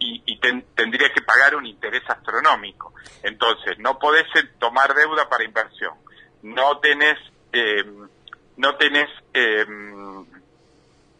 y, 0.00 0.38
tendría 0.74 1.12
que 1.12 1.22
pagar 1.22 1.54
un 1.54 1.66
interés 1.66 2.02
astronómico. 2.08 2.94
Entonces, 3.22 3.78
no 3.78 3.98
podés 3.98 4.26
tomar 4.58 4.94
deuda 4.94 5.28
para 5.28 5.44
inversión. 5.44 5.94
No 6.42 6.78
tenés, 6.78 7.18
eh, 7.52 7.84
no 8.56 8.76
tenés 8.76 9.08
eh, 9.34 9.66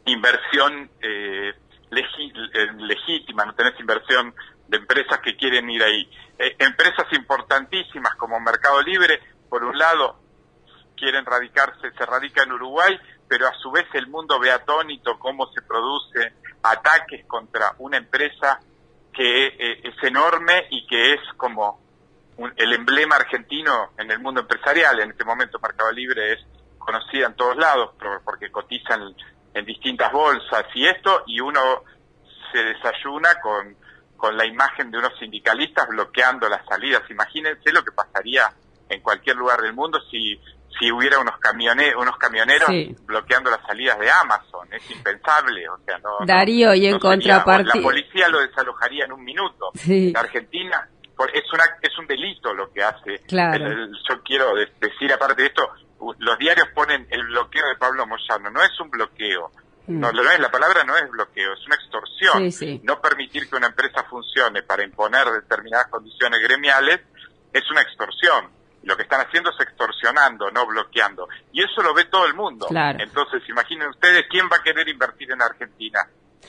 inversión 0.07 0.90
eh, 1.02 1.52
legítima, 1.90 3.45
no 3.45 3.54
tenés 3.54 3.78
inversión 3.78 4.35
de 4.71 4.77
empresas 4.77 5.19
que 5.19 5.37
quieren 5.37 5.69
ir 5.69 5.83
ahí. 5.83 6.09
empresas 6.39 7.07
importantísimas 7.12 8.15
como 8.15 8.39
Mercado 8.39 8.81
Libre, 8.81 9.21
por 9.49 9.65
un 9.65 9.77
lado, 9.77 10.21
quieren 10.97 11.27
radicarse, 11.27 11.91
se 11.91 12.07
radica 12.07 12.45
en 12.45 12.53
Uruguay, 12.53 12.97
pero 13.27 13.49
a 13.49 13.55
su 13.55 13.71
vez 13.73 13.87
el 13.95 14.07
mundo 14.07 14.39
ve 14.39 14.53
atónito 14.53 15.19
cómo 15.19 15.50
se 15.53 15.62
produce 15.62 16.35
ataques 16.62 17.27
contra 17.27 17.75
una 17.79 17.97
empresa 17.97 18.61
que 19.12 19.47
eh, 19.47 19.81
es 19.83 20.05
enorme 20.05 20.67
y 20.71 20.87
que 20.87 21.15
es 21.15 21.21
como 21.37 21.81
el 22.57 22.73
emblema 22.73 23.17
argentino 23.17 23.91
en 23.99 24.11
el 24.11 24.21
mundo 24.21 24.43
empresarial. 24.43 25.00
En 25.00 25.11
este 25.11 25.25
momento 25.25 25.59
Mercado 25.59 25.91
Libre 25.91 26.35
es 26.35 26.39
conocida 26.79 27.27
en 27.27 27.35
todos 27.35 27.57
lados 27.57 27.95
porque 28.25 28.50
cotizan 28.53 29.15
en 29.53 29.65
distintas 29.65 30.12
bolsas 30.12 30.65
y 30.75 30.87
esto, 30.87 31.25
y 31.27 31.41
uno 31.41 31.83
se 32.53 32.62
desayuna 32.62 33.41
con, 33.43 33.77
con 34.21 34.37
la 34.37 34.45
imagen 34.45 34.91
de 34.91 34.99
unos 34.99 35.19
sindicalistas 35.19 35.89
bloqueando 35.89 36.49
las 36.49 36.65
salidas. 36.67 37.03
Imagínense 37.11 37.73
lo 37.73 37.83
que 37.83 37.91
pasaría 37.93 38.53
en 38.89 39.00
cualquier 39.00 39.37
lugar 39.37 39.61
del 39.62 39.73
mundo 39.73 39.99
si 40.11 40.39
si 40.79 40.91
hubiera 40.93 41.19
unos 41.19 41.37
camioneros, 41.39 42.00
unos 42.00 42.17
camioneros 42.17 42.71
bloqueando 43.05 43.50
las 43.50 43.61
salidas 43.67 43.99
de 43.99 44.09
Amazon. 44.11 44.73
Es 44.73 44.89
impensable, 44.91 45.69
o 45.69 45.79
sea, 45.85 45.99
no. 45.99 46.25
Darío, 46.25 46.75
y 46.75 46.87
en 46.87 46.99
contraparte. 46.99 47.79
La 47.79 47.83
policía 47.83 48.29
lo 48.29 48.41
desalojaría 48.41 49.05
en 49.05 49.12
un 49.12 49.25
minuto. 49.25 49.73
En 49.87 50.17
Argentina 50.17 50.89
es 51.35 51.53
una 51.53 51.65
es 51.83 51.99
un 51.99 52.07
delito 52.07 52.55
lo 52.55 52.73
que 52.73 52.83
hace. 52.83 53.19
Claro. 53.27 53.67
yo 54.09 54.23
quiero 54.23 54.55
decir 54.55 55.12
aparte 55.12 55.43
de 55.43 55.49
esto, 55.49 55.69
los 56.19 56.39
diarios 56.39 56.69
ponen 56.75 57.07
el 57.11 57.27
bloqueo 57.27 57.67
de 57.69 57.77
Pablo 57.77 58.07
Moyano, 58.07 58.50
no 58.50 58.62
es 58.62 58.81
un 58.81 58.91
bloqueo. 58.91 59.50
Mm. 59.90 60.00
No, 60.00 60.12
no 60.12 60.30
es, 60.30 60.38
la 60.38 60.50
palabra 60.50 60.85
no 60.85 60.97
es 60.97 61.11
bloqueo, 61.11 61.52
es 61.52 61.66
una 61.66 61.75
extorsión. 61.75 62.80
No 62.85 63.00
permitir 63.00 63.49
que 63.49 63.56
una 63.56 63.66
empresa 63.66 64.04
funcione 64.04 64.62
para 64.62 64.85
imponer 64.85 65.26
determinadas 65.30 65.88
condiciones 65.88 66.40
gremiales 66.40 67.00
es 67.52 67.70
una 67.70 67.82
extorsión 67.82 68.61
lo 68.82 68.97
que 68.97 69.02
están 69.02 69.20
haciendo 69.20 69.50
es 69.50 69.61
extorsionando, 69.61 70.50
no 70.50 70.66
bloqueando. 70.66 71.28
Y 71.52 71.62
eso 71.62 71.82
lo 71.82 71.92
ve 71.92 72.06
todo 72.06 72.26
el 72.26 72.35
mundo. 72.35 72.66
Entonces, 72.70 73.42
imaginen 73.49 73.88
ustedes 73.88 74.25
quién 74.30 74.47
va 74.47 74.56
a 74.56 74.62
querer 74.62 74.88
invertir 74.88 75.30
en 75.30 75.42
Argentina. 75.42 76.00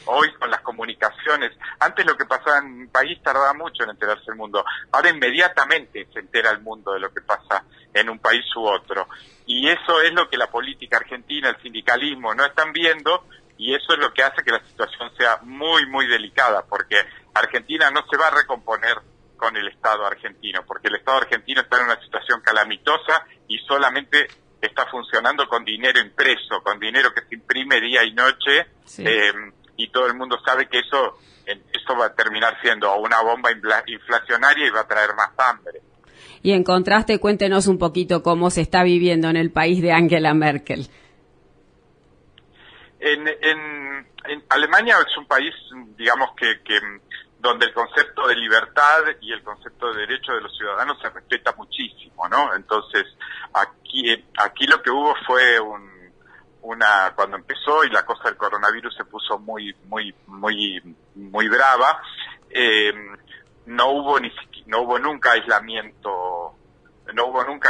Hoy 0.05 0.33
con 0.35 0.49
las 0.49 0.61
comunicaciones, 0.61 1.51
antes 1.79 2.05
lo 2.05 2.15
que 2.15 2.25
pasaba 2.25 2.59
en 2.59 2.83
un 2.83 2.87
país 2.87 3.21
tardaba 3.21 3.53
mucho 3.53 3.83
en 3.83 3.89
enterarse 3.89 4.31
el 4.31 4.37
mundo, 4.37 4.63
ahora 4.91 5.09
inmediatamente 5.09 6.07
se 6.13 6.19
entera 6.19 6.51
el 6.51 6.61
mundo 6.61 6.93
de 6.93 7.01
lo 7.01 7.13
que 7.13 7.21
pasa 7.21 7.65
en 7.93 8.09
un 8.09 8.19
país 8.19 8.45
u 8.55 8.65
otro. 8.67 9.07
Y 9.45 9.67
eso 9.67 10.01
es 10.01 10.13
lo 10.13 10.29
que 10.29 10.37
la 10.37 10.49
política 10.49 10.97
argentina, 10.97 11.49
el 11.49 11.61
sindicalismo 11.61 12.33
no 12.33 12.45
están 12.45 12.71
viendo 12.71 13.25
y 13.57 13.75
eso 13.75 13.93
es 13.93 13.99
lo 13.99 14.13
que 14.13 14.23
hace 14.23 14.43
que 14.43 14.51
la 14.51 14.65
situación 14.65 15.11
sea 15.17 15.39
muy, 15.43 15.85
muy 15.85 16.07
delicada, 16.07 16.65
porque 16.67 16.97
Argentina 17.33 17.91
no 17.91 18.01
se 18.09 18.17
va 18.17 18.27
a 18.27 18.31
recomponer 18.31 18.97
con 19.37 19.55
el 19.55 19.67
Estado 19.67 20.05
argentino, 20.05 20.63
porque 20.65 20.87
el 20.87 20.95
Estado 20.95 21.19
argentino 21.19 21.61
está 21.61 21.79
en 21.79 21.85
una 21.85 22.01
situación 22.01 22.41
calamitosa 22.41 23.25
y 23.47 23.57
solamente 23.67 24.27
está 24.61 24.85
funcionando 24.87 25.47
con 25.47 25.65
dinero 25.65 25.99
impreso, 25.99 26.61
con 26.63 26.79
dinero 26.79 27.13
que 27.13 27.21
se 27.21 27.35
imprime 27.35 27.81
día 27.81 28.03
y 28.03 28.13
noche, 28.13 28.67
eh, 28.99 29.33
y 29.77 29.89
todo 29.89 30.07
el 30.07 30.15
mundo 30.15 30.39
sabe 30.45 30.67
que 30.67 30.79
eso, 30.79 31.19
eso 31.45 31.97
va 31.97 32.05
a 32.05 32.15
terminar 32.15 32.59
siendo 32.61 32.95
una 32.97 33.21
bomba 33.21 33.49
inflacionaria 33.87 34.67
y 34.67 34.69
va 34.69 34.81
a 34.81 34.87
traer 34.87 35.13
más 35.15 35.31
hambre. 35.37 35.81
Y 36.43 36.53
en 36.53 36.63
contraste, 36.63 37.19
cuéntenos 37.19 37.67
un 37.67 37.77
poquito 37.77 38.23
cómo 38.23 38.49
se 38.49 38.61
está 38.61 38.83
viviendo 38.83 39.29
en 39.29 39.37
el 39.37 39.51
país 39.51 39.81
de 39.81 39.91
Angela 39.91 40.33
Merkel. 40.33 40.87
En, 42.99 43.27
en, 43.27 44.07
Alemania 44.49 44.95
es 45.07 45.17
un 45.17 45.25
país, 45.25 45.53
digamos, 45.97 46.29
que, 46.35 46.61
que 46.63 46.79
donde 47.39 47.65
el 47.65 47.73
concepto 47.73 48.27
de 48.27 48.35
libertad 48.35 49.01
y 49.19 49.31
el 49.31 49.43
concepto 49.43 49.91
de 49.91 50.01
derecho 50.01 50.33
de 50.33 50.41
los 50.41 50.55
ciudadanos 50.55 50.99
se 51.01 51.09
respeta 51.09 51.53
muchísimo, 51.57 52.27
¿no? 52.29 52.53
Entonces, 52.55 53.05
aquí, 53.53 54.11
aquí 54.37 54.67
lo 54.67 54.81
que 54.81 54.91
hubo 54.91 55.15
fue 55.25 55.59
un, 55.59 55.89
una, 56.61 57.13
cuando 57.15 57.37
empezó 57.37 57.83
y 57.83 57.89
la 57.89 58.05
cosa 58.05 58.25
del 58.25 58.37
coronavirus 58.37 58.95
se 58.95 59.05
puso 59.05 59.39
muy, 59.39 59.75
muy, 59.85 60.13
muy, 60.27 60.95
muy 61.15 61.47
brava, 61.47 62.01
eh, 62.49 62.93
no 63.65 63.91
hubo 63.91 64.19
ni 64.19 64.31
no 64.65 64.81
hubo 64.81 64.99
nunca 64.99 65.33
aislamiento, 65.33 66.55
no 67.13 67.25
hubo 67.27 67.43
nunca 67.43 67.69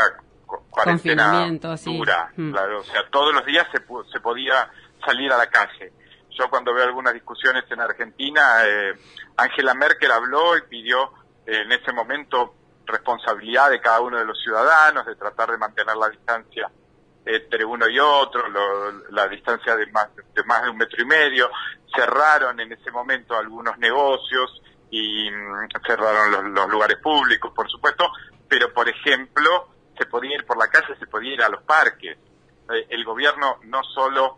cuarentena 0.69 1.47
dura, 1.85 2.31
mm. 2.35 2.53
o 2.53 2.83
sea, 2.83 3.09
todos 3.09 3.33
los 3.33 3.45
días 3.45 3.67
se, 3.71 3.79
se 4.11 4.19
podía 4.19 4.69
salir 5.05 5.31
a 5.31 5.37
la 5.37 5.47
calle 5.47 5.93
yo 6.37 6.49
cuando 6.49 6.73
veo 6.73 6.85
algunas 6.85 7.13
discusiones 7.13 7.63
en 7.69 7.81
Argentina, 7.81 8.65
eh, 8.65 8.93
Angela 9.37 9.73
Merkel 9.73 10.11
habló 10.11 10.57
y 10.57 10.61
pidió 10.61 11.11
eh, 11.45 11.61
en 11.63 11.71
ese 11.71 11.91
momento 11.91 12.55
responsabilidad 12.85 13.69
de 13.69 13.79
cada 13.79 14.01
uno 14.01 14.17
de 14.17 14.25
los 14.25 14.41
ciudadanos, 14.41 15.05
de 15.05 15.15
tratar 15.15 15.51
de 15.51 15.57
mantener 15.57 15.95
la 15.95 16.09
distancia 16.09 16.69
entre 17.23 17.63
uno 17.63 17.87
y 17.87 17.99
otro, 17.99 18.43
la 19.11 19.27
distancia 19.27 19.75
de 19.75 19.85
más, 19.91 20.07
de 20.15 20.43
más 20.43 20.63
de 20.63 20.69
un 20.69 20.77
metro 20.77 21.03
y 21.03 21.05
medio. 21.05 21.51
Cerraron 21.95 22.59
en 22.59 22.71
ese 22.71 22.89
momento 22.89 23.37
algunos 23.37 23.77
negocios 23.77 24.61
y 24.91 25.31
mm, 25.31 25.69
cerraron 25.87 26.53
los, 26.53 26.69
lugares 26.69 26.97
públicos, 26.97 27.51
por 27.55 27.69
supuesto, 27.71 28.11
pero 28.47 28.71
por 28.73 28.87
ejemplo, 28.87 29.69
se 29.97 30.05
podía 30.05 30.35
ir 30.35 30.45
por 30.45 30.57
la 30.57 30.67
calle, 30.67 30.95
se 30.99 31.07
podía 31.07 31.33
ir 31.33 31.41
a 31.41 31.49
los 31.49 31.63
parques. 31.63 32.17
Eh, 32.69 32.87
el 32.89 33.03
gobierno 33.05 33.59
no 33.63 33.83
solo 33.83 34.37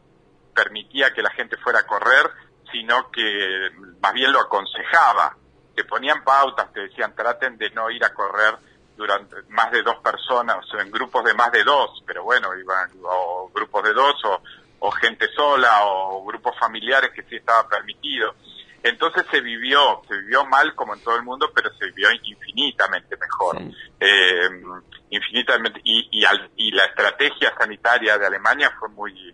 permitía 0.54 1.12
que 1.12 1.24
la 1.24 1.32
gente 1.32 1.58
fuera 1.58 1.80
a 1.80 1.88
correr, 1.88 2.30
sino 2.72 3.10
que 3.12 3.72
más 4.00 4.14
bien 4.14 4.32
lo 4.32 4.40
aconsejaba. 4.40 5.36
Te 5.76 5.84
ponían 5.84 6.24
pautas, 6.24 6.72
te 6.72 6.82
decían 6.82 7.16
traten 7.16 7.58
de 7.58 7.72
no 7.72 7.90
ir 7.90 8.04
a 8.06 8.14
correr 8.14 8.56
durante 8.96 9.36
más 9.50 9.72
de 9.72 9.82
dos 9.82 9.98
personas, 9.98 10.72
o 10.72 10.80
en 10.80 10.92
grupos 10.92 11.24
de 11.24 11.34
más 11.34 11.52
de 11.52 11.64
dos, 11.64 12.04
pero 12.06 12.24
bueno, 12.24 12.56
iban 12.56 12.92
o 13.04 13.50
grupos 13.52 13.84
de 13.84 13.94
dos 13.94 14.24
o, 14.26 14.42
o 14.80 14.92
gente 14.92 15.28
sola 15.36 15.86
o 15.86 16.24
grupos 16.24 16.56
familiares 16.60 17.10
que 17.12 17.24
sí 17.24 17.38
estaba 17.38 17.68
permitido. 17.68 18.36
Entonces 18.84 19.26
se 19.32 19.40
vivió, 19.40 20.02
se 20.08 20.18
vivió 20.18 20.46
mal 20.46 20.76
como 20.76 20.94
en 20.94 21.02
todo 21.02 21.16
el 21.16 21.24
mundo, 21.24 21.50
pero 21.56 21.74
se 21.76 21.86
vivió 21.86 22.10
infinitamente 22.12 23.16
mejor. 23.18 23.58
Eh, 24.00 24.62
infinitamente, 25.10 25.80
y, 25.84 26.10
y, 26.12 26.26
y 26.58 26.72
la 26.72 26.86
estrategia 26.86 27.54
sanitaria 27.58 28.18
de 28.18 28.28
Alemania 28.28 28.76
fue 28.78 28.90
muy, 28.90 29.34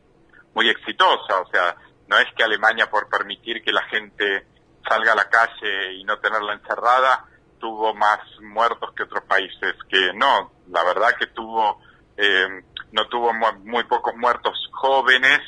muy 0.53 0.69
exitosa, 0.69 1.39
o 1.39 1.49
sea, 1.49 1.75
no 2.07 2.17
es 2.17 2.27
que 2.35 2.43
Alemania 2.43 2.89
por 2.89 3.09
permitir 3.09 3.63
que 3.63 3.71
la 3.71 3.83
gente 3.83 4.45
salga 4.87 5.13
a 5.13 5.15
la 5.15 5.29
calle 5.29 5.93
y 5.93 6.03
no 6.03 6.17
tenerla 6.19 6.53
encerrada 6.53 7.25
tuvo 7.59 7.93
más 7.93 8.19
muertos 8.41 8.93
que 8.95 9.03
otros 9.03 9.23
países, 9.25 9.75
que 9.89 10.13
no, 10.15 10.51
la 10.69 10.83
verdad 10.83 11.15
que 11.19 11.27
tuvo, 11.27 11.79
eh, 12.17 12.63
no 12.91 13.07
tuvo 13.07 13.33
muy, 13.33 13.83
pocos 13.83 14.15
muertos 14.15 14.57
jóvenes, 14.71 15.39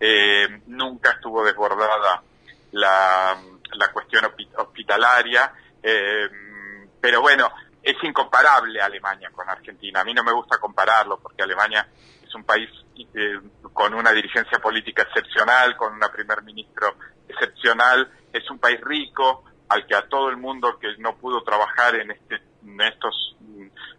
eh, 0.00 0.60
nunca 0.66 1.12
estuvo 1.12 1.44
desbordada 1.44 2.22
la, 2.72 3.40
la 3.74 3.92
cuestión 3.92 4.24
hospitalaria, 4.56 5.52
eh, 5.82 6.28
pero 7.00 7.20
bueno, 7.20 7.50
es 7.82 7.96
incomparable 8.02 8.80
Alemania 8.80 9.30
con 9.32 9.48
Argentina. 9.48 10.00
A 10.00 10.04
mí 10.04 10.12
no 10.12 10.22
me 10.22 10.32
gusta 10.32 10.58
compararlo 10.58 11.18
porque 11.18 11.42
Alemania 11.42 11.88
es 12.22 12.34
un 12.34 12.44
país 12.44 12.68
eh, 12.96 13.40
con 13.72 13.94
una 13.94 14.12
dirigencia 14.12 14.58
política 14.58 15.02
excepcional, 15.02 15.76
con 15.76 15.94
un 15.94 16.00
primer 16.12 16.42
ministro 16.42 16.96
excepcional, 17.28 18.10
es 18.32 18.48
un 18.50 18.58
país 18.58 18.80
rico 18.82 19.44
al 19.68 19.86
que 19.86 19.94
a 19.94 20.06
todo 20.08 20.28
el 20.28 20.36
mundo 20.36 20.78
que 20.78 20.88
no 20.98 21.16
pudo 21.16 21.42
trabajar 21.42 21.94
en, 21.94 22.10
este, 22.10 22.42
en 22.62 22.80
estos 22.80 23.36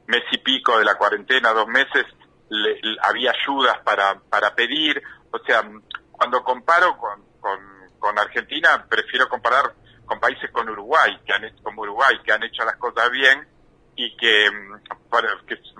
mes 0.07 0.23
y 0.31 0.37
pico 0.39 0.77
de 0.77 0.85
la 0.85 0.95
cuarentena, 0.95 1.53
dos 1.53 1.67
meses, 1.67 2.05
le, 2.49 2.77
había 3.01 3.31
ayudas 3.31 3.79
para, 3.83 4.19
para 4.29 4.53
pedir. 4.53 5.01
O 5.31 5.39
sea, 5.39 5.63
cuando 6.11 6.43
comparo 6.43 6.97
con, 6.97 7.23
con, 7.39 7.59
con 8.01 8.17
Argentina, 8.17 8.83
prefiero 8.89 9.29
comparar 9.29 9.73
con 10.05 10.19
países 10.19 10.51
con 10.51 10.67
Uruguay, 10.67 11.17
que 11.25 11.31
han, 11.31 11.43
como 11.61 11.83
Uruguay, 11.83 12.19
que 12.25 12.33
han 12.33 12.43
hecho 12.43 12.65
las 12.65 12.75
cosas 12.75 13.09
bien 13.11 13.47
y 13.95 14.17
que, 14.17 14.49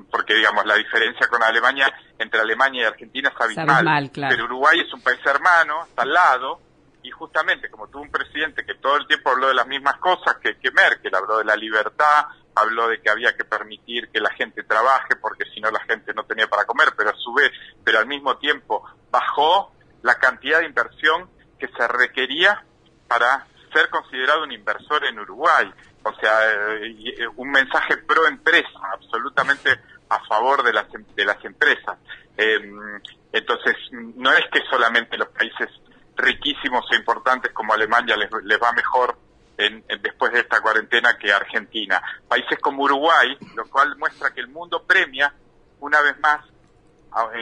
porque 0.10 0.36
digamos 0.36 0.66
la 0.66 0.75
diferencia 0.75 1.28
con 1.28 1.42
Alemania 1.42 1.92
entre 2.20 2.40
Alemania 2.40 2.84
y 2.84 2.86
Argentina 2.86 3.30
es 3.34 3.42
abismal, 3.42 4.12
pero 4.13 4.46
Uruguay 4.46 4.80
es 4.80 4.94
un 4.94 5.01
país 5.01 5.20
hermano, 5.25 5.86
está 5.86 6.04
al 6.04 6.13
lado 6.13 6.62
y 7.01 7.10
justamente 7.10 7.70
como 7.70 7.88
tuvo 7.88 8.04
un 8.04 8.12
presidente 8.12 8.63
que 8.63 8.75
todo 8.75 8.98
el 8.98 9.08
tiempo 9.08 9.32
habló 9.32 9.48
de 9.48 9.56
las 9.56 9.68
mismas 9.68 9.98
cosas 9.98 10.38
que, 10.38 10.58
que 10.60 10.72
Merkel, 10.72 11.16
habló 11.16 11.40
de 11.40 11.46
la 11.46 11.56
libertad, 11.56 12.28
habló 12.54 12.88
de 12.88 13.01
que 13.01 13.10
había 13.10 13.36
que 13.36 13.46
permitir 13.46 14.10
que 14.10 14.20
la 14.20 14.30
gente 14.32 14.63
trabaje 14.63 15.16
porque 15.16 15.46
si 15.54 15.60
no 15.60 15.72
la 15.72 15.80
gente 15.82 16.13
no 16.13 16.24
tenía 16.25 16.48
para 16.48 16.66
comer, 16.66 16.90
pero 16.96 17.10
a 17.10 17.16
su 17.16 17.34
vez, 17.34 17.51
pero 17.84 17.98
al 17.98 18.06
mismo 18.06 18.38
tiempo 18.38 18.84
bajó 19.10 19.74
la 20.04 20.16
cantidad 20.16 20.60
de 20.60 20.68
inversión 20.68 21.30
que 21.62 21.68
se 21.68 21.88
requería 21.88 22.63
para 23.08 23.46
ser 23.72 23.88
considerado 23.89 24.44
un 24.44 24.51
inversor 24.51 25.06
en 25.06 25.20
Uruguay. 25.20 25.72
O 26.03 26.13
sea, 26.15 26.51
eh, 26.51 27.15
eh, 27.20 27.27
un 27.36 27.51
mensaje 27.51 27.98
pro 27.98 28.27
empresa, 28.27 28.80
absolutamente 28.91 29.80
a 30.10 30.20
favor 30.25 30.63
de 30.63 30.74
las, 30.74 30.91
em, 30.96 31.06
de 31.15 31.24
las 31.24 31.46
empresas. 31.46 32.00
Em, 32.36 33.00
entonces, 33.32 33.75
no 33.91 34.34
es 34.34 34.44
que 34.51 34.62
solamente 34.70 35.18
los 35.18 35.30
países 35.30 35.70
riquísimos 36.15 36.84
e 36.91 36.96
importantes 36.96 37.53
como 37.53 37.74
Alemania 37.74 38.18
les, 38.18 38.30
va 38.62 38.74
mejor 38.74 39.18
en, 39.58 39.86
después 40.01 40.34
de 40.34 40.39
esta 40.39 40.60
cuarentena 40.62 41.15
que 41.18 41.32
Argentina. 41.32 42.01
Países 42.27 42.58
como 42.60 42.84
Uruguay, 42.84 43.38
lo 43.56 43.70
cual 43.70 43.96
muestra 43.98 44.34
que 44.34 44.41
el 44.41 44.48
mundo 44.48 44.84
premia, 44.84 45.32
una 45.80 46.01
vez 46.01 46.20
más, 46.20 46.44
eh, 46.46 46.51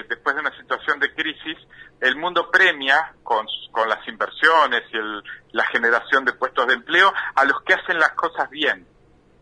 después 0.08 0.36
de 0.36 0.42
una 0.42 0.56
situación 0.58 1.00
de 1.00 1.14
crisis, 1.14 1.58
el 2.02 2.16
mundo 2.16 2.50
premia 2.52 3.14
con, 3.24 3.46
con 3.72 3.88
las 3.88 4.08
inversiones 4.08 4.84
y 4.92 4.98
el, 4.98 5.24
la 5.52 5.66
generación 5.66 6.26
de 6.26 6.34
puestos 6.34 6.68
de 6.68 6.74
empleo 6.74 7.12
a 7.36 7.46
los 7.46 7.62
que 7.64 7.74
hacen 7.74 8.00
las 8.00 8.12
cosas 8.12 8.50
bien. 8.50 8.88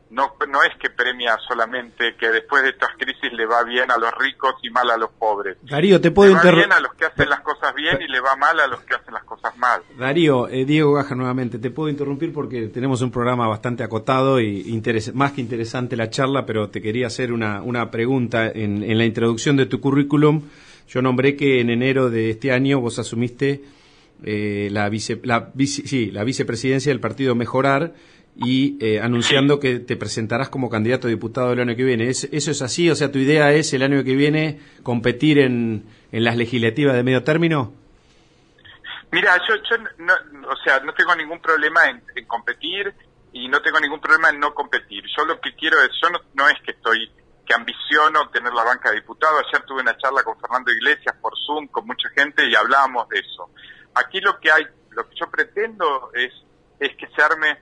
No, 0.09 0.33
no 0.47 0.63
es 0.63 0.75
que 0.79 0.89
premia 0.89 1.37
solamente 1.47 2.15
que 2.15 2.29
después 2.29 2.63
de 2.63 2.69
estas 2.69 2.89
crisis 2.97 3.31
le 3.33 3.45
va 3.45 3.63
bien 3.63 3.91
a 3.91 3.97
los 3.97 4.11
ricos 4.17 4.55
y 4.63 4.69
mal 4.69 4.89
a 4.89 4.97
los 4.97 5.11
pobres. 5.11 5.57
Darío, 5.63 5.99
te 5.99 6.11
puedo 6.11 6.31
interrumpir. 6.31 6.67
Le 6.67 6.67
va 6.67 6.75
bien 6.75 6.85
a 6.85 6.87
los 6.87 6.93
que 6.95 7.05
hacen 7.05 7.29
las 7.29 7.41
cosas 7.41 7.75
bien 7.75 7.97
y 8.01 8.07
le 8.07 8.19
va 8.19 8.35
mal 8.35 8.59
a 8.59 8.67
los 8.67 8.81
que 8.81 8.95
hacen 8.95 9.13
las 9.13 9.23
cosas 9.23 9.57
mal. 9.57 9.81
Darío, 9.97 10.47
eh, 10.47 10.65
Diego 10.65 10.93
Gaja 10.93 11.15
nuevamente, 11.15 11.59
te 11.59 11.71
puedo 11.71 11.89
interrumpir 11.89 12.33
porque 12.33 12.67
tenemos 12.67 13.01
un 13.01 13.11
programa 13.11 13.47
bastante 13.47 13.83
acotado 13.83 14.39
y 14.39 14.81
más 15.13 15.33
que 15.33 15.41
interesante 15.41 15.95
la 15.95 16.09
charla, 16.09 16.45
pero 16.45 16.69
te 16.69 16.81
quería 16.81 17.07
hacer 17.07 17.33
una, 17.33 17.61
una 17.61 17.91
pregunta 17.91 18.47
en, 18.47 18.83
en 18.83 18.97
la 18.97 19.05
introducción 19.05 19.57
de 19.57 19.65
tu 19.65 19.81
currículum 19.81 20.43
yo 20.87 21.01
nombré 21.01 21.35
que 21.35 21.59
en 21.59 21.69
enero 21.69 22.09
de 22.09 22.29
este 22.29 22.51
año 22.51 22.79
vos 22.79 22.97
asumiste 22.97 23.61
eh, 24.23 24.69
la, 24.71 24.87
vice, 24.89 25.19
la, 25.23 25.51
sí, 25.65 26.11
la 26.11 26.23
vicepresidencia 26.23 26.91
del 26.91 26.99
partido 26.99 27.35
Mejorar 27.35 27.93
y 28.37 28.77
eh, 28.85 29.01
anunciando 29.01 29.59
que 29.59 29.79
te 29.79 29.95
presentarás 29.95 30.49
como 30.49 30.69
candidato 30.69 31.07
a 31.07 31.09
diputado 31.09 31.53
el 31.53 31.59
año 31.59 31.75
que 31.75 31.83
viene. 31.83 32.09
¿Es, 32.09 32.25
¿Eso 32.31 32.51
es 32.51 32.61
así? 32.61 32.89
O 32.89 32.95
sea, 32.95 33.11
¿tu 33.11 33.17
idea 33.17 33.51
es 33.51 33.73
el 33.73 33.81
año 33.81 34.03
que 34.03 34.15
viene 34.15 34.59
competir 34.83 35.39
en, 35.39 35.85
en 36.11 36.23
las 36.23 36.37
legislativas 36.37 36.95
de 36.95 37.03
medio 37.03 37.23
término? 37.23 37.73
Mira, 39.11 39.37
yo, 39.47 39.55
yo 39.55 39.77
no, 39.99 40.13
o 40.49 40.55
sea, 40.63 40.79
no 40.81 40.93
tengo 40.93 41.15
ningún 41.15 41.41
problema 41.41 41.85
en, 41.85 42.03
competir 42.25 42.93
y 43.31 43.47
no 43.47 43.61
tengo 43.61 43.79
ningún 43.79 44.01
problema 44.01 44.29
en 44.29 44.39
no 44.39 44.53
competir. 44.53 45.03
Yo 45.17 45.25
lo 45.25 45.39
que 45.39 45.55
quiero 45.55 45.81
es, 45.81 45.89
yo 46.01 46.09
no, 46.09 46.19
no 46.33 46.47
es 46.49 46.61
que 46.61 46.71
estoy 46.71 47.11
que 47.45 47.53
ambiciono 47.53 48.29
tener 48.29 48.53
la 48.53 48.65
banca 48.65 48.89
de 48.89 48.97
diputado. 48.97 49.39
Ayer 49.39 49.65
tuve 49.65 49.81
una 49.81 49.97
charla 49.97 50.23
con 50.23 50.37
Fernando 50.39 50.71
Iglesias 50.71 51.15
por 51.21 51.33
Zoom, 51.45 51.67
con 51.67 51.87
mucha 51.87 52.09
gente, 52.09 52.45
y 52.45 52.53
hablábamos 52.53 53.07
de 53.07 53.19
eso. 53.19 53.49
Aquí 53.95 54.19
lo 54.19 54.37
que 54.39 54.51
hay, 54.51 54.65
lo 54.91 55.07
que 55.07 55.15
yo 55.15 55.31
pretendo 55.31 56.11
es, 56.13 56.33
es 56.79 56.95
que 56.97 57.07
se 57.07 57.21
arme 57.21 57.57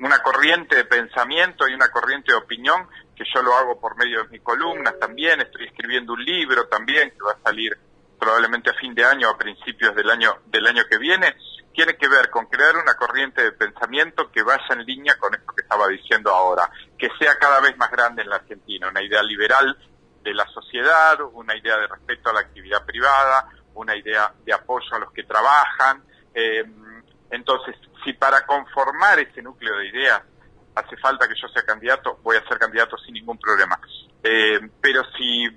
una 0.00 0.22
corriente 0.22 0.76
de 0.76 0.84
pensamiento 0.84 1.68
y 1.68 1.74
una 1.74 1.90
corriente 1.90 2.32
de 2.32 2.38
opinión, 2.38 2.88
que 3.14 3.24
yo 3.34 3.42
lo 3.42 3.54
hago 3.54 3.80
por 3.80 3.96
medio 3.96 4.22
de 4.22 4.28
mis 4.28 4.42
columnas 4.42 4.98
también, 4.98 5.40
estoy 5.40 5.66
escribiendo 5.66 6.14
un 6.14 6.24
libro 6.24 6.66
también, 6.68 7.10
que 7.10 7.22
va 7.22 7.32
a 7.32 7.42
salir 7.42 7.76
probablemente 8.18 8.70
a 8.70 8.74
fin 8.74 8.94
de 8.94 9.04
año 9.04 9.28
o 9.28 9.34
a 9.34 9.38
principios 9.38 9.94
del 9.94 10.10
año, 10.10 10.38
del 10.46 10.66
año 10.66 10.82
que 10.88 10.98
viene, 10.98 11.36
tiene 11.72 11.96
que 11.96 12.08
ver 12.08 12.28
con 12.30 12.46
crear 12.46 12.76
una 12.76 12.94
corriente 12.94 13.42
de 13.42 13.52
pensamiento 13.52 14.30
que 14.30 14.42
vaya 14.42 14.66
en 14.70 14.84
línea 14.84 15.16
con 15.18 15.34
esto 15.34 15.52
que 15.54 15.62
estaba 15.62 15.88
diciendo 15.88 16.30
ahora, 16.30 16.70
que 16.98 17.08
sea 17.18 17.38
cada 17.38 17.60
vez 17.60 17.76
más 17.78 17.90
grande 17.90 18.22
en 18.22 18.28
la 18.28 18.36
Argentina, 18.36 18.88
una 18.88 19.02
idea 19.02 19.22
liberal 19.22 19.76
de 20.22 20.34
la 20.34 20.46
sociedad, 20.48 21.18
una 21.32 21.56
idea 21.56 21.78
de 21.78 21.86
respeto 21.86 22.30
a 22.30 22.34
la 22.34 22.40
actividad 22.40 22.84
privada, 22.84 23.48
una 23.74 23.96
idea 23.96 24.32
de 24.44 24.52
apoyo 24.52 24.94
a 24.94 24.98
los 24.98 25.12
que 25.12 25.22
trabajan. 25.22 26.02
Eh, 26.34 26.64
entonces, 27.30 27.76
si 28.04 28.12
para 28.14 28.44
conformar 28.46 29.18
ese 29.18 29.42
núcleo 29.42 29.76
de 29.78 29.88
ideas 29.88 30.22
hace 30.74 30.96
falta 30.96 31.28
que 31.28 31.34
yo 31.40 31.48
sea 31.48 31.62
candidato, 31.62 32.18
voy 32.22 32.36
a 32.36 32.48
ser 32.48 32.58
candidato 32.58 32.96
sin 32.98 33.14
ningún 33.14 33.38
problema. 33.38 33.78
Eh, 34.22 34.60
pero 34.80 35.02
si, 35.16 35.48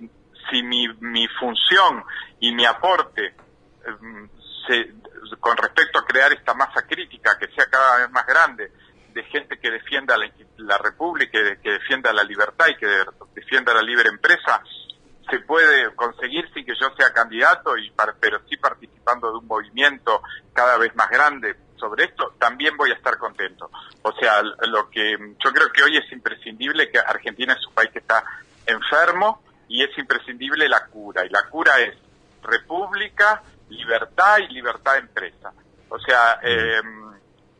si 0.50 0.64
mi, 0.64 0.88
mi 1.00 1.28
función 1.40 2.04
y 2.40 2.54
mi 2.54 2.66
aporte 2.66 3.26
eh, 3.28 4.30
se, 4.68 4.94
con 5.40 5.58
respecto 5.58 6.00
a 6.00 6.06
crear 6.06 6.34
esta 6.34 6.54
masa 6.54 6.86
crítica 6.88 7.38
que 7.40 7.48
sea 7.48 7.66
cada 7.70 8.00
vez 8.00 8.12
más 8.12 8.26
grande, 8.26 8.72
de 9.14 9.24
gente 9.26 9.60
que 9.60 9.70
defienda 9.70 10.18
la, 10.58 10.78
República, 10.80 11.40
que 11.62 11.72
defienda 11.72 12.12
la 12.12 12.24
libertad 12.24 12.66
y 12.70 12.76
que 12.76 12.88
defienda 13.36 13.74
la 13.74 13.82
libre 13.82 14.10
empresa, 14.10 14.62
se 15.30 15.40
puede 15.40 15.94
conseguir 15.96 16.52
sin 16.54 16.66
que 16.66 16.74
yo 16.80 16.90
sea 16.96 17.14
candidato, 17.14 17.78
y 17.78 17.92
pero 18.20 18.40
sí 18.50 18.58
participando 18.58 19.32
de 19.32 19.38
un 19.38 19.48
movimiento 19.48 20.22
cada 20.54 20.78
vez 20.78 20.96
más 20.96 21.10
grande 21.10 21.56
sobre 21.78 22.06
esto, 22.06 22.34
también 22.40 22.78
voy 22.78 22.92
a 22.92 22.96
estar 22.96 23.18
contento. 23.18 23.70
O 24.04 24.14
sea, 24.14 24.42
lo 24.42 24.90
que 24.90 25.18
yo 25.44 25.52
creo 25.52 25.70
que 25.72 25.84
hoy 25.84 25.98
es 25.98 26.12
imprescindible 26.12 26.90
que 26.90 27.00
Argentina 27.00 27.54
es 27.54 27.68
un 27.68 27.74
país 27.74 27.92
que 27.92 28.00
está 28.00 28.24
enfermo 28.66 29.44
y 29.68 29.84
es 29.84 29.98
imprescindible 29.98 30.70
la 30.70 30.86
cura. 30.88 31.26
Y 31.26 31.30
la 31.30 31.44
cura 31.50 31.80
es 31.80 31.96
república, 32.42 33.42
libertad 33.70 34.38
y 34.40 34.54
libertad 34.54 34.94
de 34.94 35.00
empresa. 35.00 35.52
O 35.90 36.00
sea, 36.00 36.40
eh, 36.42 36.82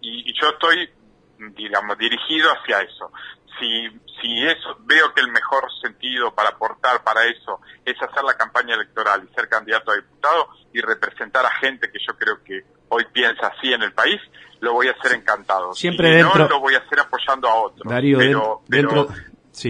y, 0.02 0.34
yo 0.40 0.50
estoy, 0.50 0.90
digamos, 1.56 1.98
dirigido 1.98 2.50
hacia 2.52 2.82
eso. 2.82 3.12
Si, 3.60 3.88
si 4.22 4.44
eso, 4.44 4.78
veo 4.86 5.14
que 5.14 5.22
el 5.22 5.32
mejor 5.32 5.64
sentido 5.82 6.34
para 6.34 6.50
aportar 6.50 7.04
para 7.04 7.26
eso 7.26 7.60
es 7.86 7.96
hacer 8.02 8.24
la 8.24 8.36
campaña 8.36 8.76
electoral 8.76 9.28
y 9.30 9.34
ser 9.34 9.48
candidato 9.48 9.92
a 9.92 9.96
diputado 9.96 10.50
y 10.74 10.82
representar 10.82 11.46
a 11.46 11.52
gente 11.60 11.90
que 11.92 12.00
yo 12.06 12.16
creo 12.18 12.44
que 12.44 12.64
hoy 12.90 13.06
piensa 13.12 13.48
así 13.48 13.74
en 13.74 13.84
el 13.84 13.94
país, 13.94 14.20
lo 14.60 14.74
voy 14.74 14.88
a 14.88 14.92
hacer 14.92 15.18
encantado. 15.18 15.74
Siempre 15.74 16.12
dentro... 16.16 16.44
no, 16.44 16.50
lo 16.50 16.60
voy 16.60 16.76
a 16.76 16.80
hacer 16.80 17.00
apoyando 17.00 17.48
a 17.48 17.56
otros. 17.56 17.88
Darío, 17.90 18.18
pero, 18.18 18.62
dentro... 18.68 19.08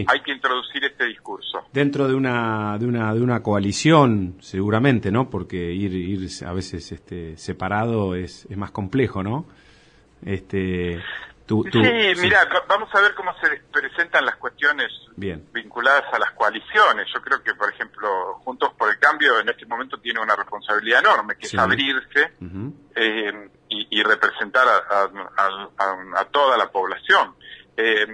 Hay 0.07 0.21
que 0.21 0.31
introducir 0.31 0.85
este 0.85 1.05
discurso. 1.05 1.63
Dentro 1.73 2.07
de 2.07 2.13
una, 2.13 2.77
de 2.77 2.85
una, 2.85 3.13
de 3.13 3.21
una 3.21 3.43
coalición, 3.43 4.37
seguramente, 4.39 5.11
¿no? 5.11 5.29
Porque 5.29 5.73
ir, 5.73 5.93
ir 5.93 6.29
a 6.45 6.53
veces 6.53 6.91
este, 6.93 7.35
separado 7.37 8.15
es, 8.15 8.47
es 8.49 8.55
más 8.55 8.71
complejo, 8.71 9.23
¿no? 9.23 9.45
Este, 10.25 11.01
sí, 11.47 12.21
mira, 12.21 12.47
vamos 12.67 12.89
a 12.93 13.01
ver 13.01 13.13
cómo 13.15 13.33
se 13.41 13.61
presentan 13.71 14.25
las 14.25 14.37
cuestiones 14.37 14.91
vinculadas 15.15 16.03
a 16.13 16.19
las 16.19 16.31
coaliciones. 16.31 17.07
Yo 17.13 17.21
creo 17.21 17.43
que, 17.43 17.53
por 17.55 17.71
ejemplo, 17.71 18.35
Juntos 18.43 18.73
por 18.77 18.89
el 18.89 18.97
Cambio 18.99 19.39
en 19.39 19.49
este 19.49 19.65
momento 19.65 19.97
tiene 19.99 20.19
una 20.19 20.35
responsabilidad 20.35 20.99
enorme, 20.99 21.35
que 21.35 21.47
es 21.47 21.55
abrirse 21.55 22.31
eh, 22.95 23.49
y, 23.69 24.03
representar 24.03 24.67
a, 24.67 25.09
a, 26.15 26.25
toda 26.25 26.57
la 26.57 26.71
población. 26.71 27.35
Eh, 27.75 28.07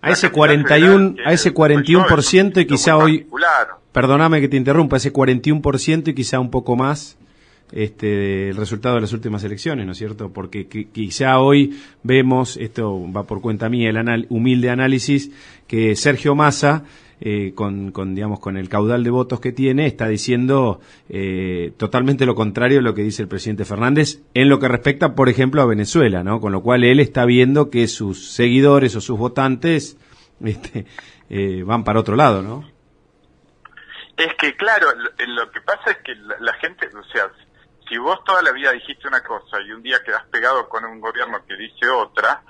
a 0.00 0.10
ese 0.10 0.30
41, 0.30 1.16
a 1.24 1.32
ese 1.32 1.52
41% 1.52 2.62
y 2.62 2.66
quizá 2.66 2.96
hoy, 2.96 3.26
perdóname 3.92 4.40
que 4.40 4.48
te 4.48 4.56
interrumpa, 4.56 4.96
ese 4.96 5.12
41% 5.12 6.08
y 6.08 6.14
quizá 6.14 6.38
un 6.38 6.50
poco 6.50 6.76
más 6.76 7.18
este, 7.72 8.50
el 8.50 8.56
resultado 8.56 8.96
de 8.96 9.02
las 9.02 9.12
últimas 9.12 9.44
elecciones, 9.44 9.86
¿no 9.86 9.92
es 9.92 9.98
cierto? 9.98 10.32
Porque 10.32 10.68
quizá 10.68 11.38
hoy 11.38 11.78
vemos, 12.02 12.56
esto 12.56 13.10
va 13.12 13.24
por 13.24 13.40
cuenta 13.40 13.68
mía, 13.68 13.90
el 13.90 14.26
humilde 14.30 14.70
análisis, 14.70 15.30
que 15.66 15.96
Sergio 15.96 16.34
Massa 16.34 16.84
eh, 17.20 17.52
con, 17.52 18.14
digamos, 18.14 18.38
con 18.38 18.56
el 18.56 18.68
caudal 18.68 19.02
de 19.02 19.10
votos 19.10 19.40
que 19.40 19.50
tiene, 19.50 19.86
está 19.86 20.06
diciendo 20.06 20.80
eh, 21.08 21.72
totalmente 21.76 22.26
lo 22.26 22.36
contrario 22.36 22.78
a 22.78 22.82
lo 22.82 22.94
que 22.94 23.02
dice 23.02 23.22
el 23.22 23.28
presidente 23.28 23.64
Fernández 23.64 24.20
en 24.34 24.48
lo 24.48 24.60
que 24.60 24.68
respecta, 24.68 25.16
por 25.16 25.28
ejemplo, 25.28 25.60
a 25.60 25.66
Venezuela, 25.66 26.22
¿no? 26.22 26.40
Con 26.40 26.52
lo 26.52 26.62
cual 26.62 26.84
él 26.84 27.00
está 27.00 27.24
viendo 27.24 27.70
que 27.70 27.88
sus 27.88 28.30
seguidores 28.30 28.94
o 28.94 29.00
sus 29.00 29.18
votantes 29.18 29.98
este, 30.44 30.86
eh, 31.28 31.64
van 31.64 31.82
para 31.82 31.98
otro 31.98 32.14
lado, 32.14 32.40
¿no? 32.40 32.64
Es 34.16 34.34
que, 34.34 34.54
claro, 34.54 34.86
lo, 35.26 35.50
que 35.50 35.60
pasa 35.62 35.90
es 35.90 35.98
que 35.98 36.14
la 36.14 36.52
gente, 36.54 36.86
o 36.86 37.04
sea, 37.12 37.30
si 37.88 37.96
vos 37.98 38.22
toda 38.24 38.42
la 38.42 38.52
vida 38.52 38.72
dijiste 38.72 39.08
una 39.08 39.22
cosa 39.22 39.60
y 39.60 39.72
un 39.72 39.82
día 39.82 40.02
quedas 40.04 40.24
pegado 40.26 40.68
con 40.68 40.84
un 40.84 41.00
gobierno 41.00 41.44
que 41.46 41.56
dice 41.56 41.88
otra, 41.88 42.42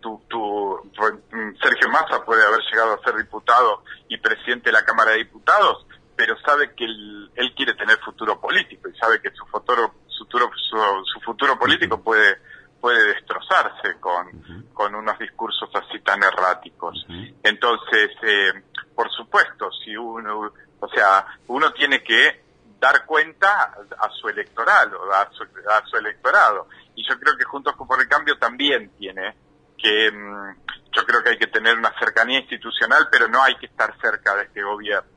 tu, 0.00 0.22
tu, 0.28 0.90
mm, 1.32 1.56
Sergio 1.62 1.88
Massa 1.90 2.24
puede 2.24 2.44
haber 2.44 2.60
llegado 2.70 2.94
a 2.94 3.02
ser 3.04 3.16
diputado 3.16 3.82
y 4.08 4.18
presidente 4.18 4.70
de 4.70 4.72
la 4.72 4.84
Cámara 4.84 5.12
de 5.12 5.18
Diputados, 5.18 5.86
pero 6.16 6.38
sabe 6.40 6.74
que 6.74 6.84
él, 6.84 7.52
quiere 7.54 7.74
tener 7.74 7.98
futuro 7.98 8.40
político 8.40 8.88
y 8.88 8.96
sabe 8.98 9.20
que 9.20 9.30
su 9.30 9.44
futuro, 9.46 9.94
futuro, 10.18 10.50
su, 10.54 11.20
futuro 11.20 11.58
político 11.58 12.00
puede 12.02 12.38
puede 12.80 13.14
destrozarse 13.14 13.98
con, 13.98 14.64
con 14.72 14.94
unos 14.94 15.18
discursos 15.18 15.68
así 15.74 15.98
tan 16.00 16.22
erráticos. 16.22 17.04
Entonces, 17.42 18.10
eh, 18.22 18.52
por 18.94 19.10
supuesto, 19.10 19.70
si 19.82 19.96
uno, 19.96 20.52
o 20.78 20.88
sea, 20.88 21.26
uno 21.48 21.72
tiene 21.72 22.04
que 22.04 22.45
dar 22.78 23.04
cuenta 23.06 23.74
a 23.98 24.10
su 24.10 24.28
electoral, 24.28 24.92
a 25.12 25.30
su, 25.32 25.42
a 25.42 25.86
su 25.86 25.96
electorado. 25.96 26.68
Y 26.94 27.08
yo 27.08 27.18
creo 27.18 27.36
que 27.36 27.44
Juntos 27.44 27.74
por 27.74 28.00
el 28.00 28.08
Cambio 28.08 28.38
también 28.38 28.90
tiene 28.98 29.34
que, 29.76 30.10
mm, 30.10 30.56
yo 30.92 31.04
creo 31.04 31.22
que 31.22 31.30
hay 31.30 31.38
que 31.38 31.46
tener 31.46 31.76
una 31.76 31.92
cercanía 31.98 32.40
institucional, 32.40 33.08
pero 33.10 33.28
no 33.28 33.42
hay 33.42 33.56
que 33.56 33.66
estar 33.66 33.94
cerca 34.00 34.34
de 34.36 34.44
este 34.44 34.62
gobierno. 34.62 35.10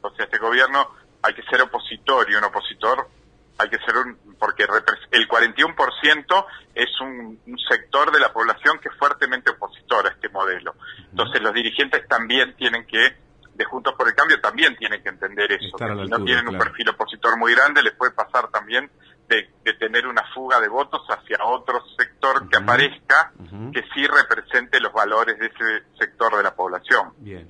O 0.00 0.10
sea, 0.10 0.24
este 0.24 0.38
gobierno 0.38 0.90
hay 1.22 1.34
que 1.34 1.42
ser 1.44 1.62
opositor 1.62 2.30
y 2.30 2.34
un 2.34 2.44
opositor 2.44 3.08
hay 3.58 3.68
que 3.68 3.78
ser 3.78 3.96
un, 3.96 4.36
porque 4.38 4.64
el 4.64 5.28
41% 5.28 6.46
es 6.74 7.00
un, 7.00 7.40
un, 7.46 7.58
sector 7.58 8.10
de 8.10 8.18
la 8.18 8.32
población 8.32 8.78
que 8.80 8.88
es 8.88 8.96
fuertemente 8.96 9.50
opositor 9.50 10.06
a 10.06 10.10
este 10.10 10.28
modelo. 10.28 10.74
Entonces 11.10 11.40
los 11.40 11.54
dirigentes 11.54 12.06
también 12.08 12.56
tienen 12.56 12.84
que, 12.86 13.16
de 13.54 13.64
Juntos 13.64 13.94
por 13.96 14.08
el 14.08 14.14
Cambio, 14.14 14.40
también 14.40 14.76
tienen 14.76 15.02
que 15.02 15.08
entender 15.08 15.52
eso. 15.52 15.76
si 15.78 16.10
no 16.10 16.24
tienen 16.24 16.48
un 16.48 16.58
perfil 16.58 16.88
opositor 16.88 17.03
muy 17.38 17.54
grande, 17.54 17.82
les 17.82 17.94
puede 17.94 18.12
pasar 18.12 18.48
también 18.48 18.90
de, 19.28 19.48
tener 19.78 20.06
una 20.06 20.22
fuga 20.34 20.60
de 20.60 20.68
votos 20.68 21.02
hacia 21.08 21.38
otro 21.44 21.82
sector 21.98 22.48
que 22.48 22.56
aparezca, 22.56 23.32
que 23.72 23.82
sí 23.94 24.06
represente 24.06 24.80
los 24.80 24.92
valores 24.92 25.38
de 25.38 25.46
ese 25.46 25.86
sector 25.98 26.36
de 26.36 26.42
la 26.42 26.54
población. 26.54 27.12
Bien. 27.18 27.48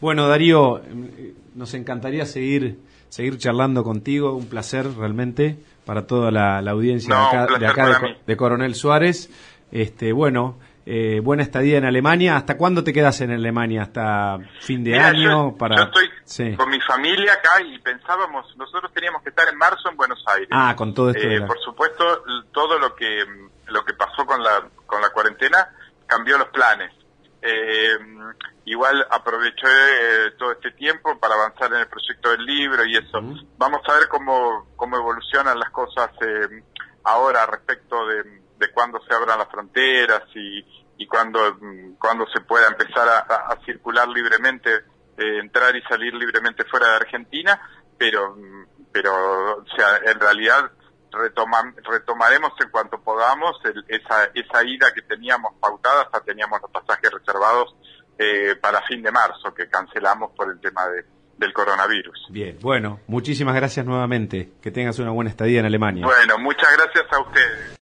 Bueno, 0.00 0.28
Darío, 0.28 0.78
eh, 0.78 1.34
nos 1.54 1.74
encantaría 1.74 2.26
seguir 2.26 2.78
seguir 3.08 3.38
charlando 3.38 3.84
contigo, 3.84 4.34
un 4.34 4.48
placer 4.48 4.86
realmente 4.96 5.58
para 5.84 6.06
toda 6.06 6.30
la, 6.30 6.58
audiencia 6.58 7.14
de 7.58 7.66
acá, 7.66 8.00
de, 8.26 8.36
Coronel 8.36 8.74
Suárez. 8.74 9.30
Este, 9.70 10.12
bueno, 10.12 10.58
eh, 10.90 11.20
buena 11.20 11.42
estadía 11.42 11.76
en 11.76 11.84
Alemania. 11.84 12.36
¿Hasta 12.36 12.56
cuándo 12.56 12.82
te 12.82 12.92
quedas 12.92 13.20
en 13.20 13.30
Alemania? 13.30 13.82
¿Hasta 13.82 14.38
fin 14.60 14.82
de 14.82 14.98
año? 14.98 15.50
Yo, 15.50 15.56
para... 15.58 15.76
yo 15.76 15.82
estoy 16.24 16.56
con 16.56 16.70
mi 16.70 16.80
familia 16.80 17.34
acá 17.34 17.60
y 17.62 17.78
pensábamos, 17.78 18.56
nosotros 18.56 18.92
teníamos 18.94 19.22
que 19.22 19.28
estar 19.28 19.46
en 19.48 19.58
marzo 19.58 19.90
en 19.90 19.96
Buenos 19.96 20.24
Aires. 20.26 20.48
Ah, 20.50 20.74
con 20.74 20.94
todo 20.94 21.10
esto. 21.10 21.28
Eh, 21.28 21.42
Por 21.42 21.60
supuesto, 21.60 22.24
todo 22.52 22.78
lo 22.78 22.94
que 22.94 23.24
lo 23.66 23.84
que 23.84 23.92
pasó 23.92 24.24
con 24.24 24.42
la 24.42 24.66
con 24.86 25.02
la 25.02 25.10
cuarentena 25.10 25.68
cambió 26.06 26.38
los 26.38 26.48
planes. 26.48 26.90
Eh, 27.40 27.98
igual 28.64 29.06
aproveché 29.10 29.66
eh, 29.66 30.30
todo 30.38 30.52
este 30.52 30.72
tiempo 30.72 31.18
para 31.18 31.34
avanzar 31.34 31.72
en 31.72 31.80
el 31.80 31.86
proyecto 31.86 32.30
del 32.30 32.44
libro 32.44 32.84
y 32.84 32.96
eso. 32.96 33.20
Vamos 33.56 33.80
a 33.88 33.92
ver 33.94 34.08
cómo, 34.08 34.68
cómo 34.76 34.96
evolucionan 34.96 35.58
las 35.58 35.70
cosas 35.70 36.10
eh, 36.20 36.62
ahora 37.04 37.46
respecto 37.46 38.06
de, 38.06 38.42
de 38.58 38.70
cuándo 38.72 39.00
se 39.06 39.14
abran 39.14 39.38
las 39.38 39.48
fronteras 39.48 40.22
y, 40.34 40.64
y 40.98 41.06
cuándo, 41.06 41.58
cuando 41.98 42.26
se 42.26 42.40
pueda 42.40 42.66
empezar 42.68 43.08
a, 43.08 43.58
circular 43.64 44.08
libremente, 44.08 44.70
eh, 45.16 45.38
entrar 45.40 45.74
y 45.76 45.82
salir 45.82 46.12
libremente 46.14 46.64
fuera 46.64 46.88
de 46.88 46.96
Argentina, 46.96 47.60
pero, 47.96 48.36
pero 48.92 49.58
o 49.58 49.64
sea, 49.76 49.98
en 50.10 50.18
realidad 50.18 50.70
retomaremos 51.10 52.52
en 52.60 52.70
cuanto 52.70 53.00
podamos 53.00 53.56
esa, 53.88 54.24
esa 54.34 54.64
ida 54.64 54.92
que 54.92 55.02
teníamos 55.02 55.54
pautada, 55.60 56.02
hasta 56.02 56.20
teníamos 56.20 56.60
los 56.60 56.70
pasajes 56.70 57.10
reservados 57.10 57.74
eh, 58.18 58.56
para 58.60 58.82
fin 58.82 59.02
de 59.02 59.12
marzo, 59.12 59.54
que 59.54 59.68
cancelamos 59.68 60.32
por 60.32 60.50
el 60.50 60.60
tema 60.60 60.86
de, 60.88 61.04
del 61.38 61.52
coronavirus. 61.52 62.26
Bien, 62.30 62.58
bueno, 62.60 63.00
muchísimas 63.06 63.54
gracias 63.54 63.86
nuevamente. 63.86 64.50
Que 64.60 64.70
tengas 64.70 64.98
una 64.98 65.12
buena 65.12 65.30
estadía 65.30 65.60
en 65.60 65.66
Alemania. 65.66 66.04
Bueno, 66.04 66.38
muchas 66.38 66.68
gracias 66.76 67.06
a 67.12 67.20
ustedes. 67.20 67.77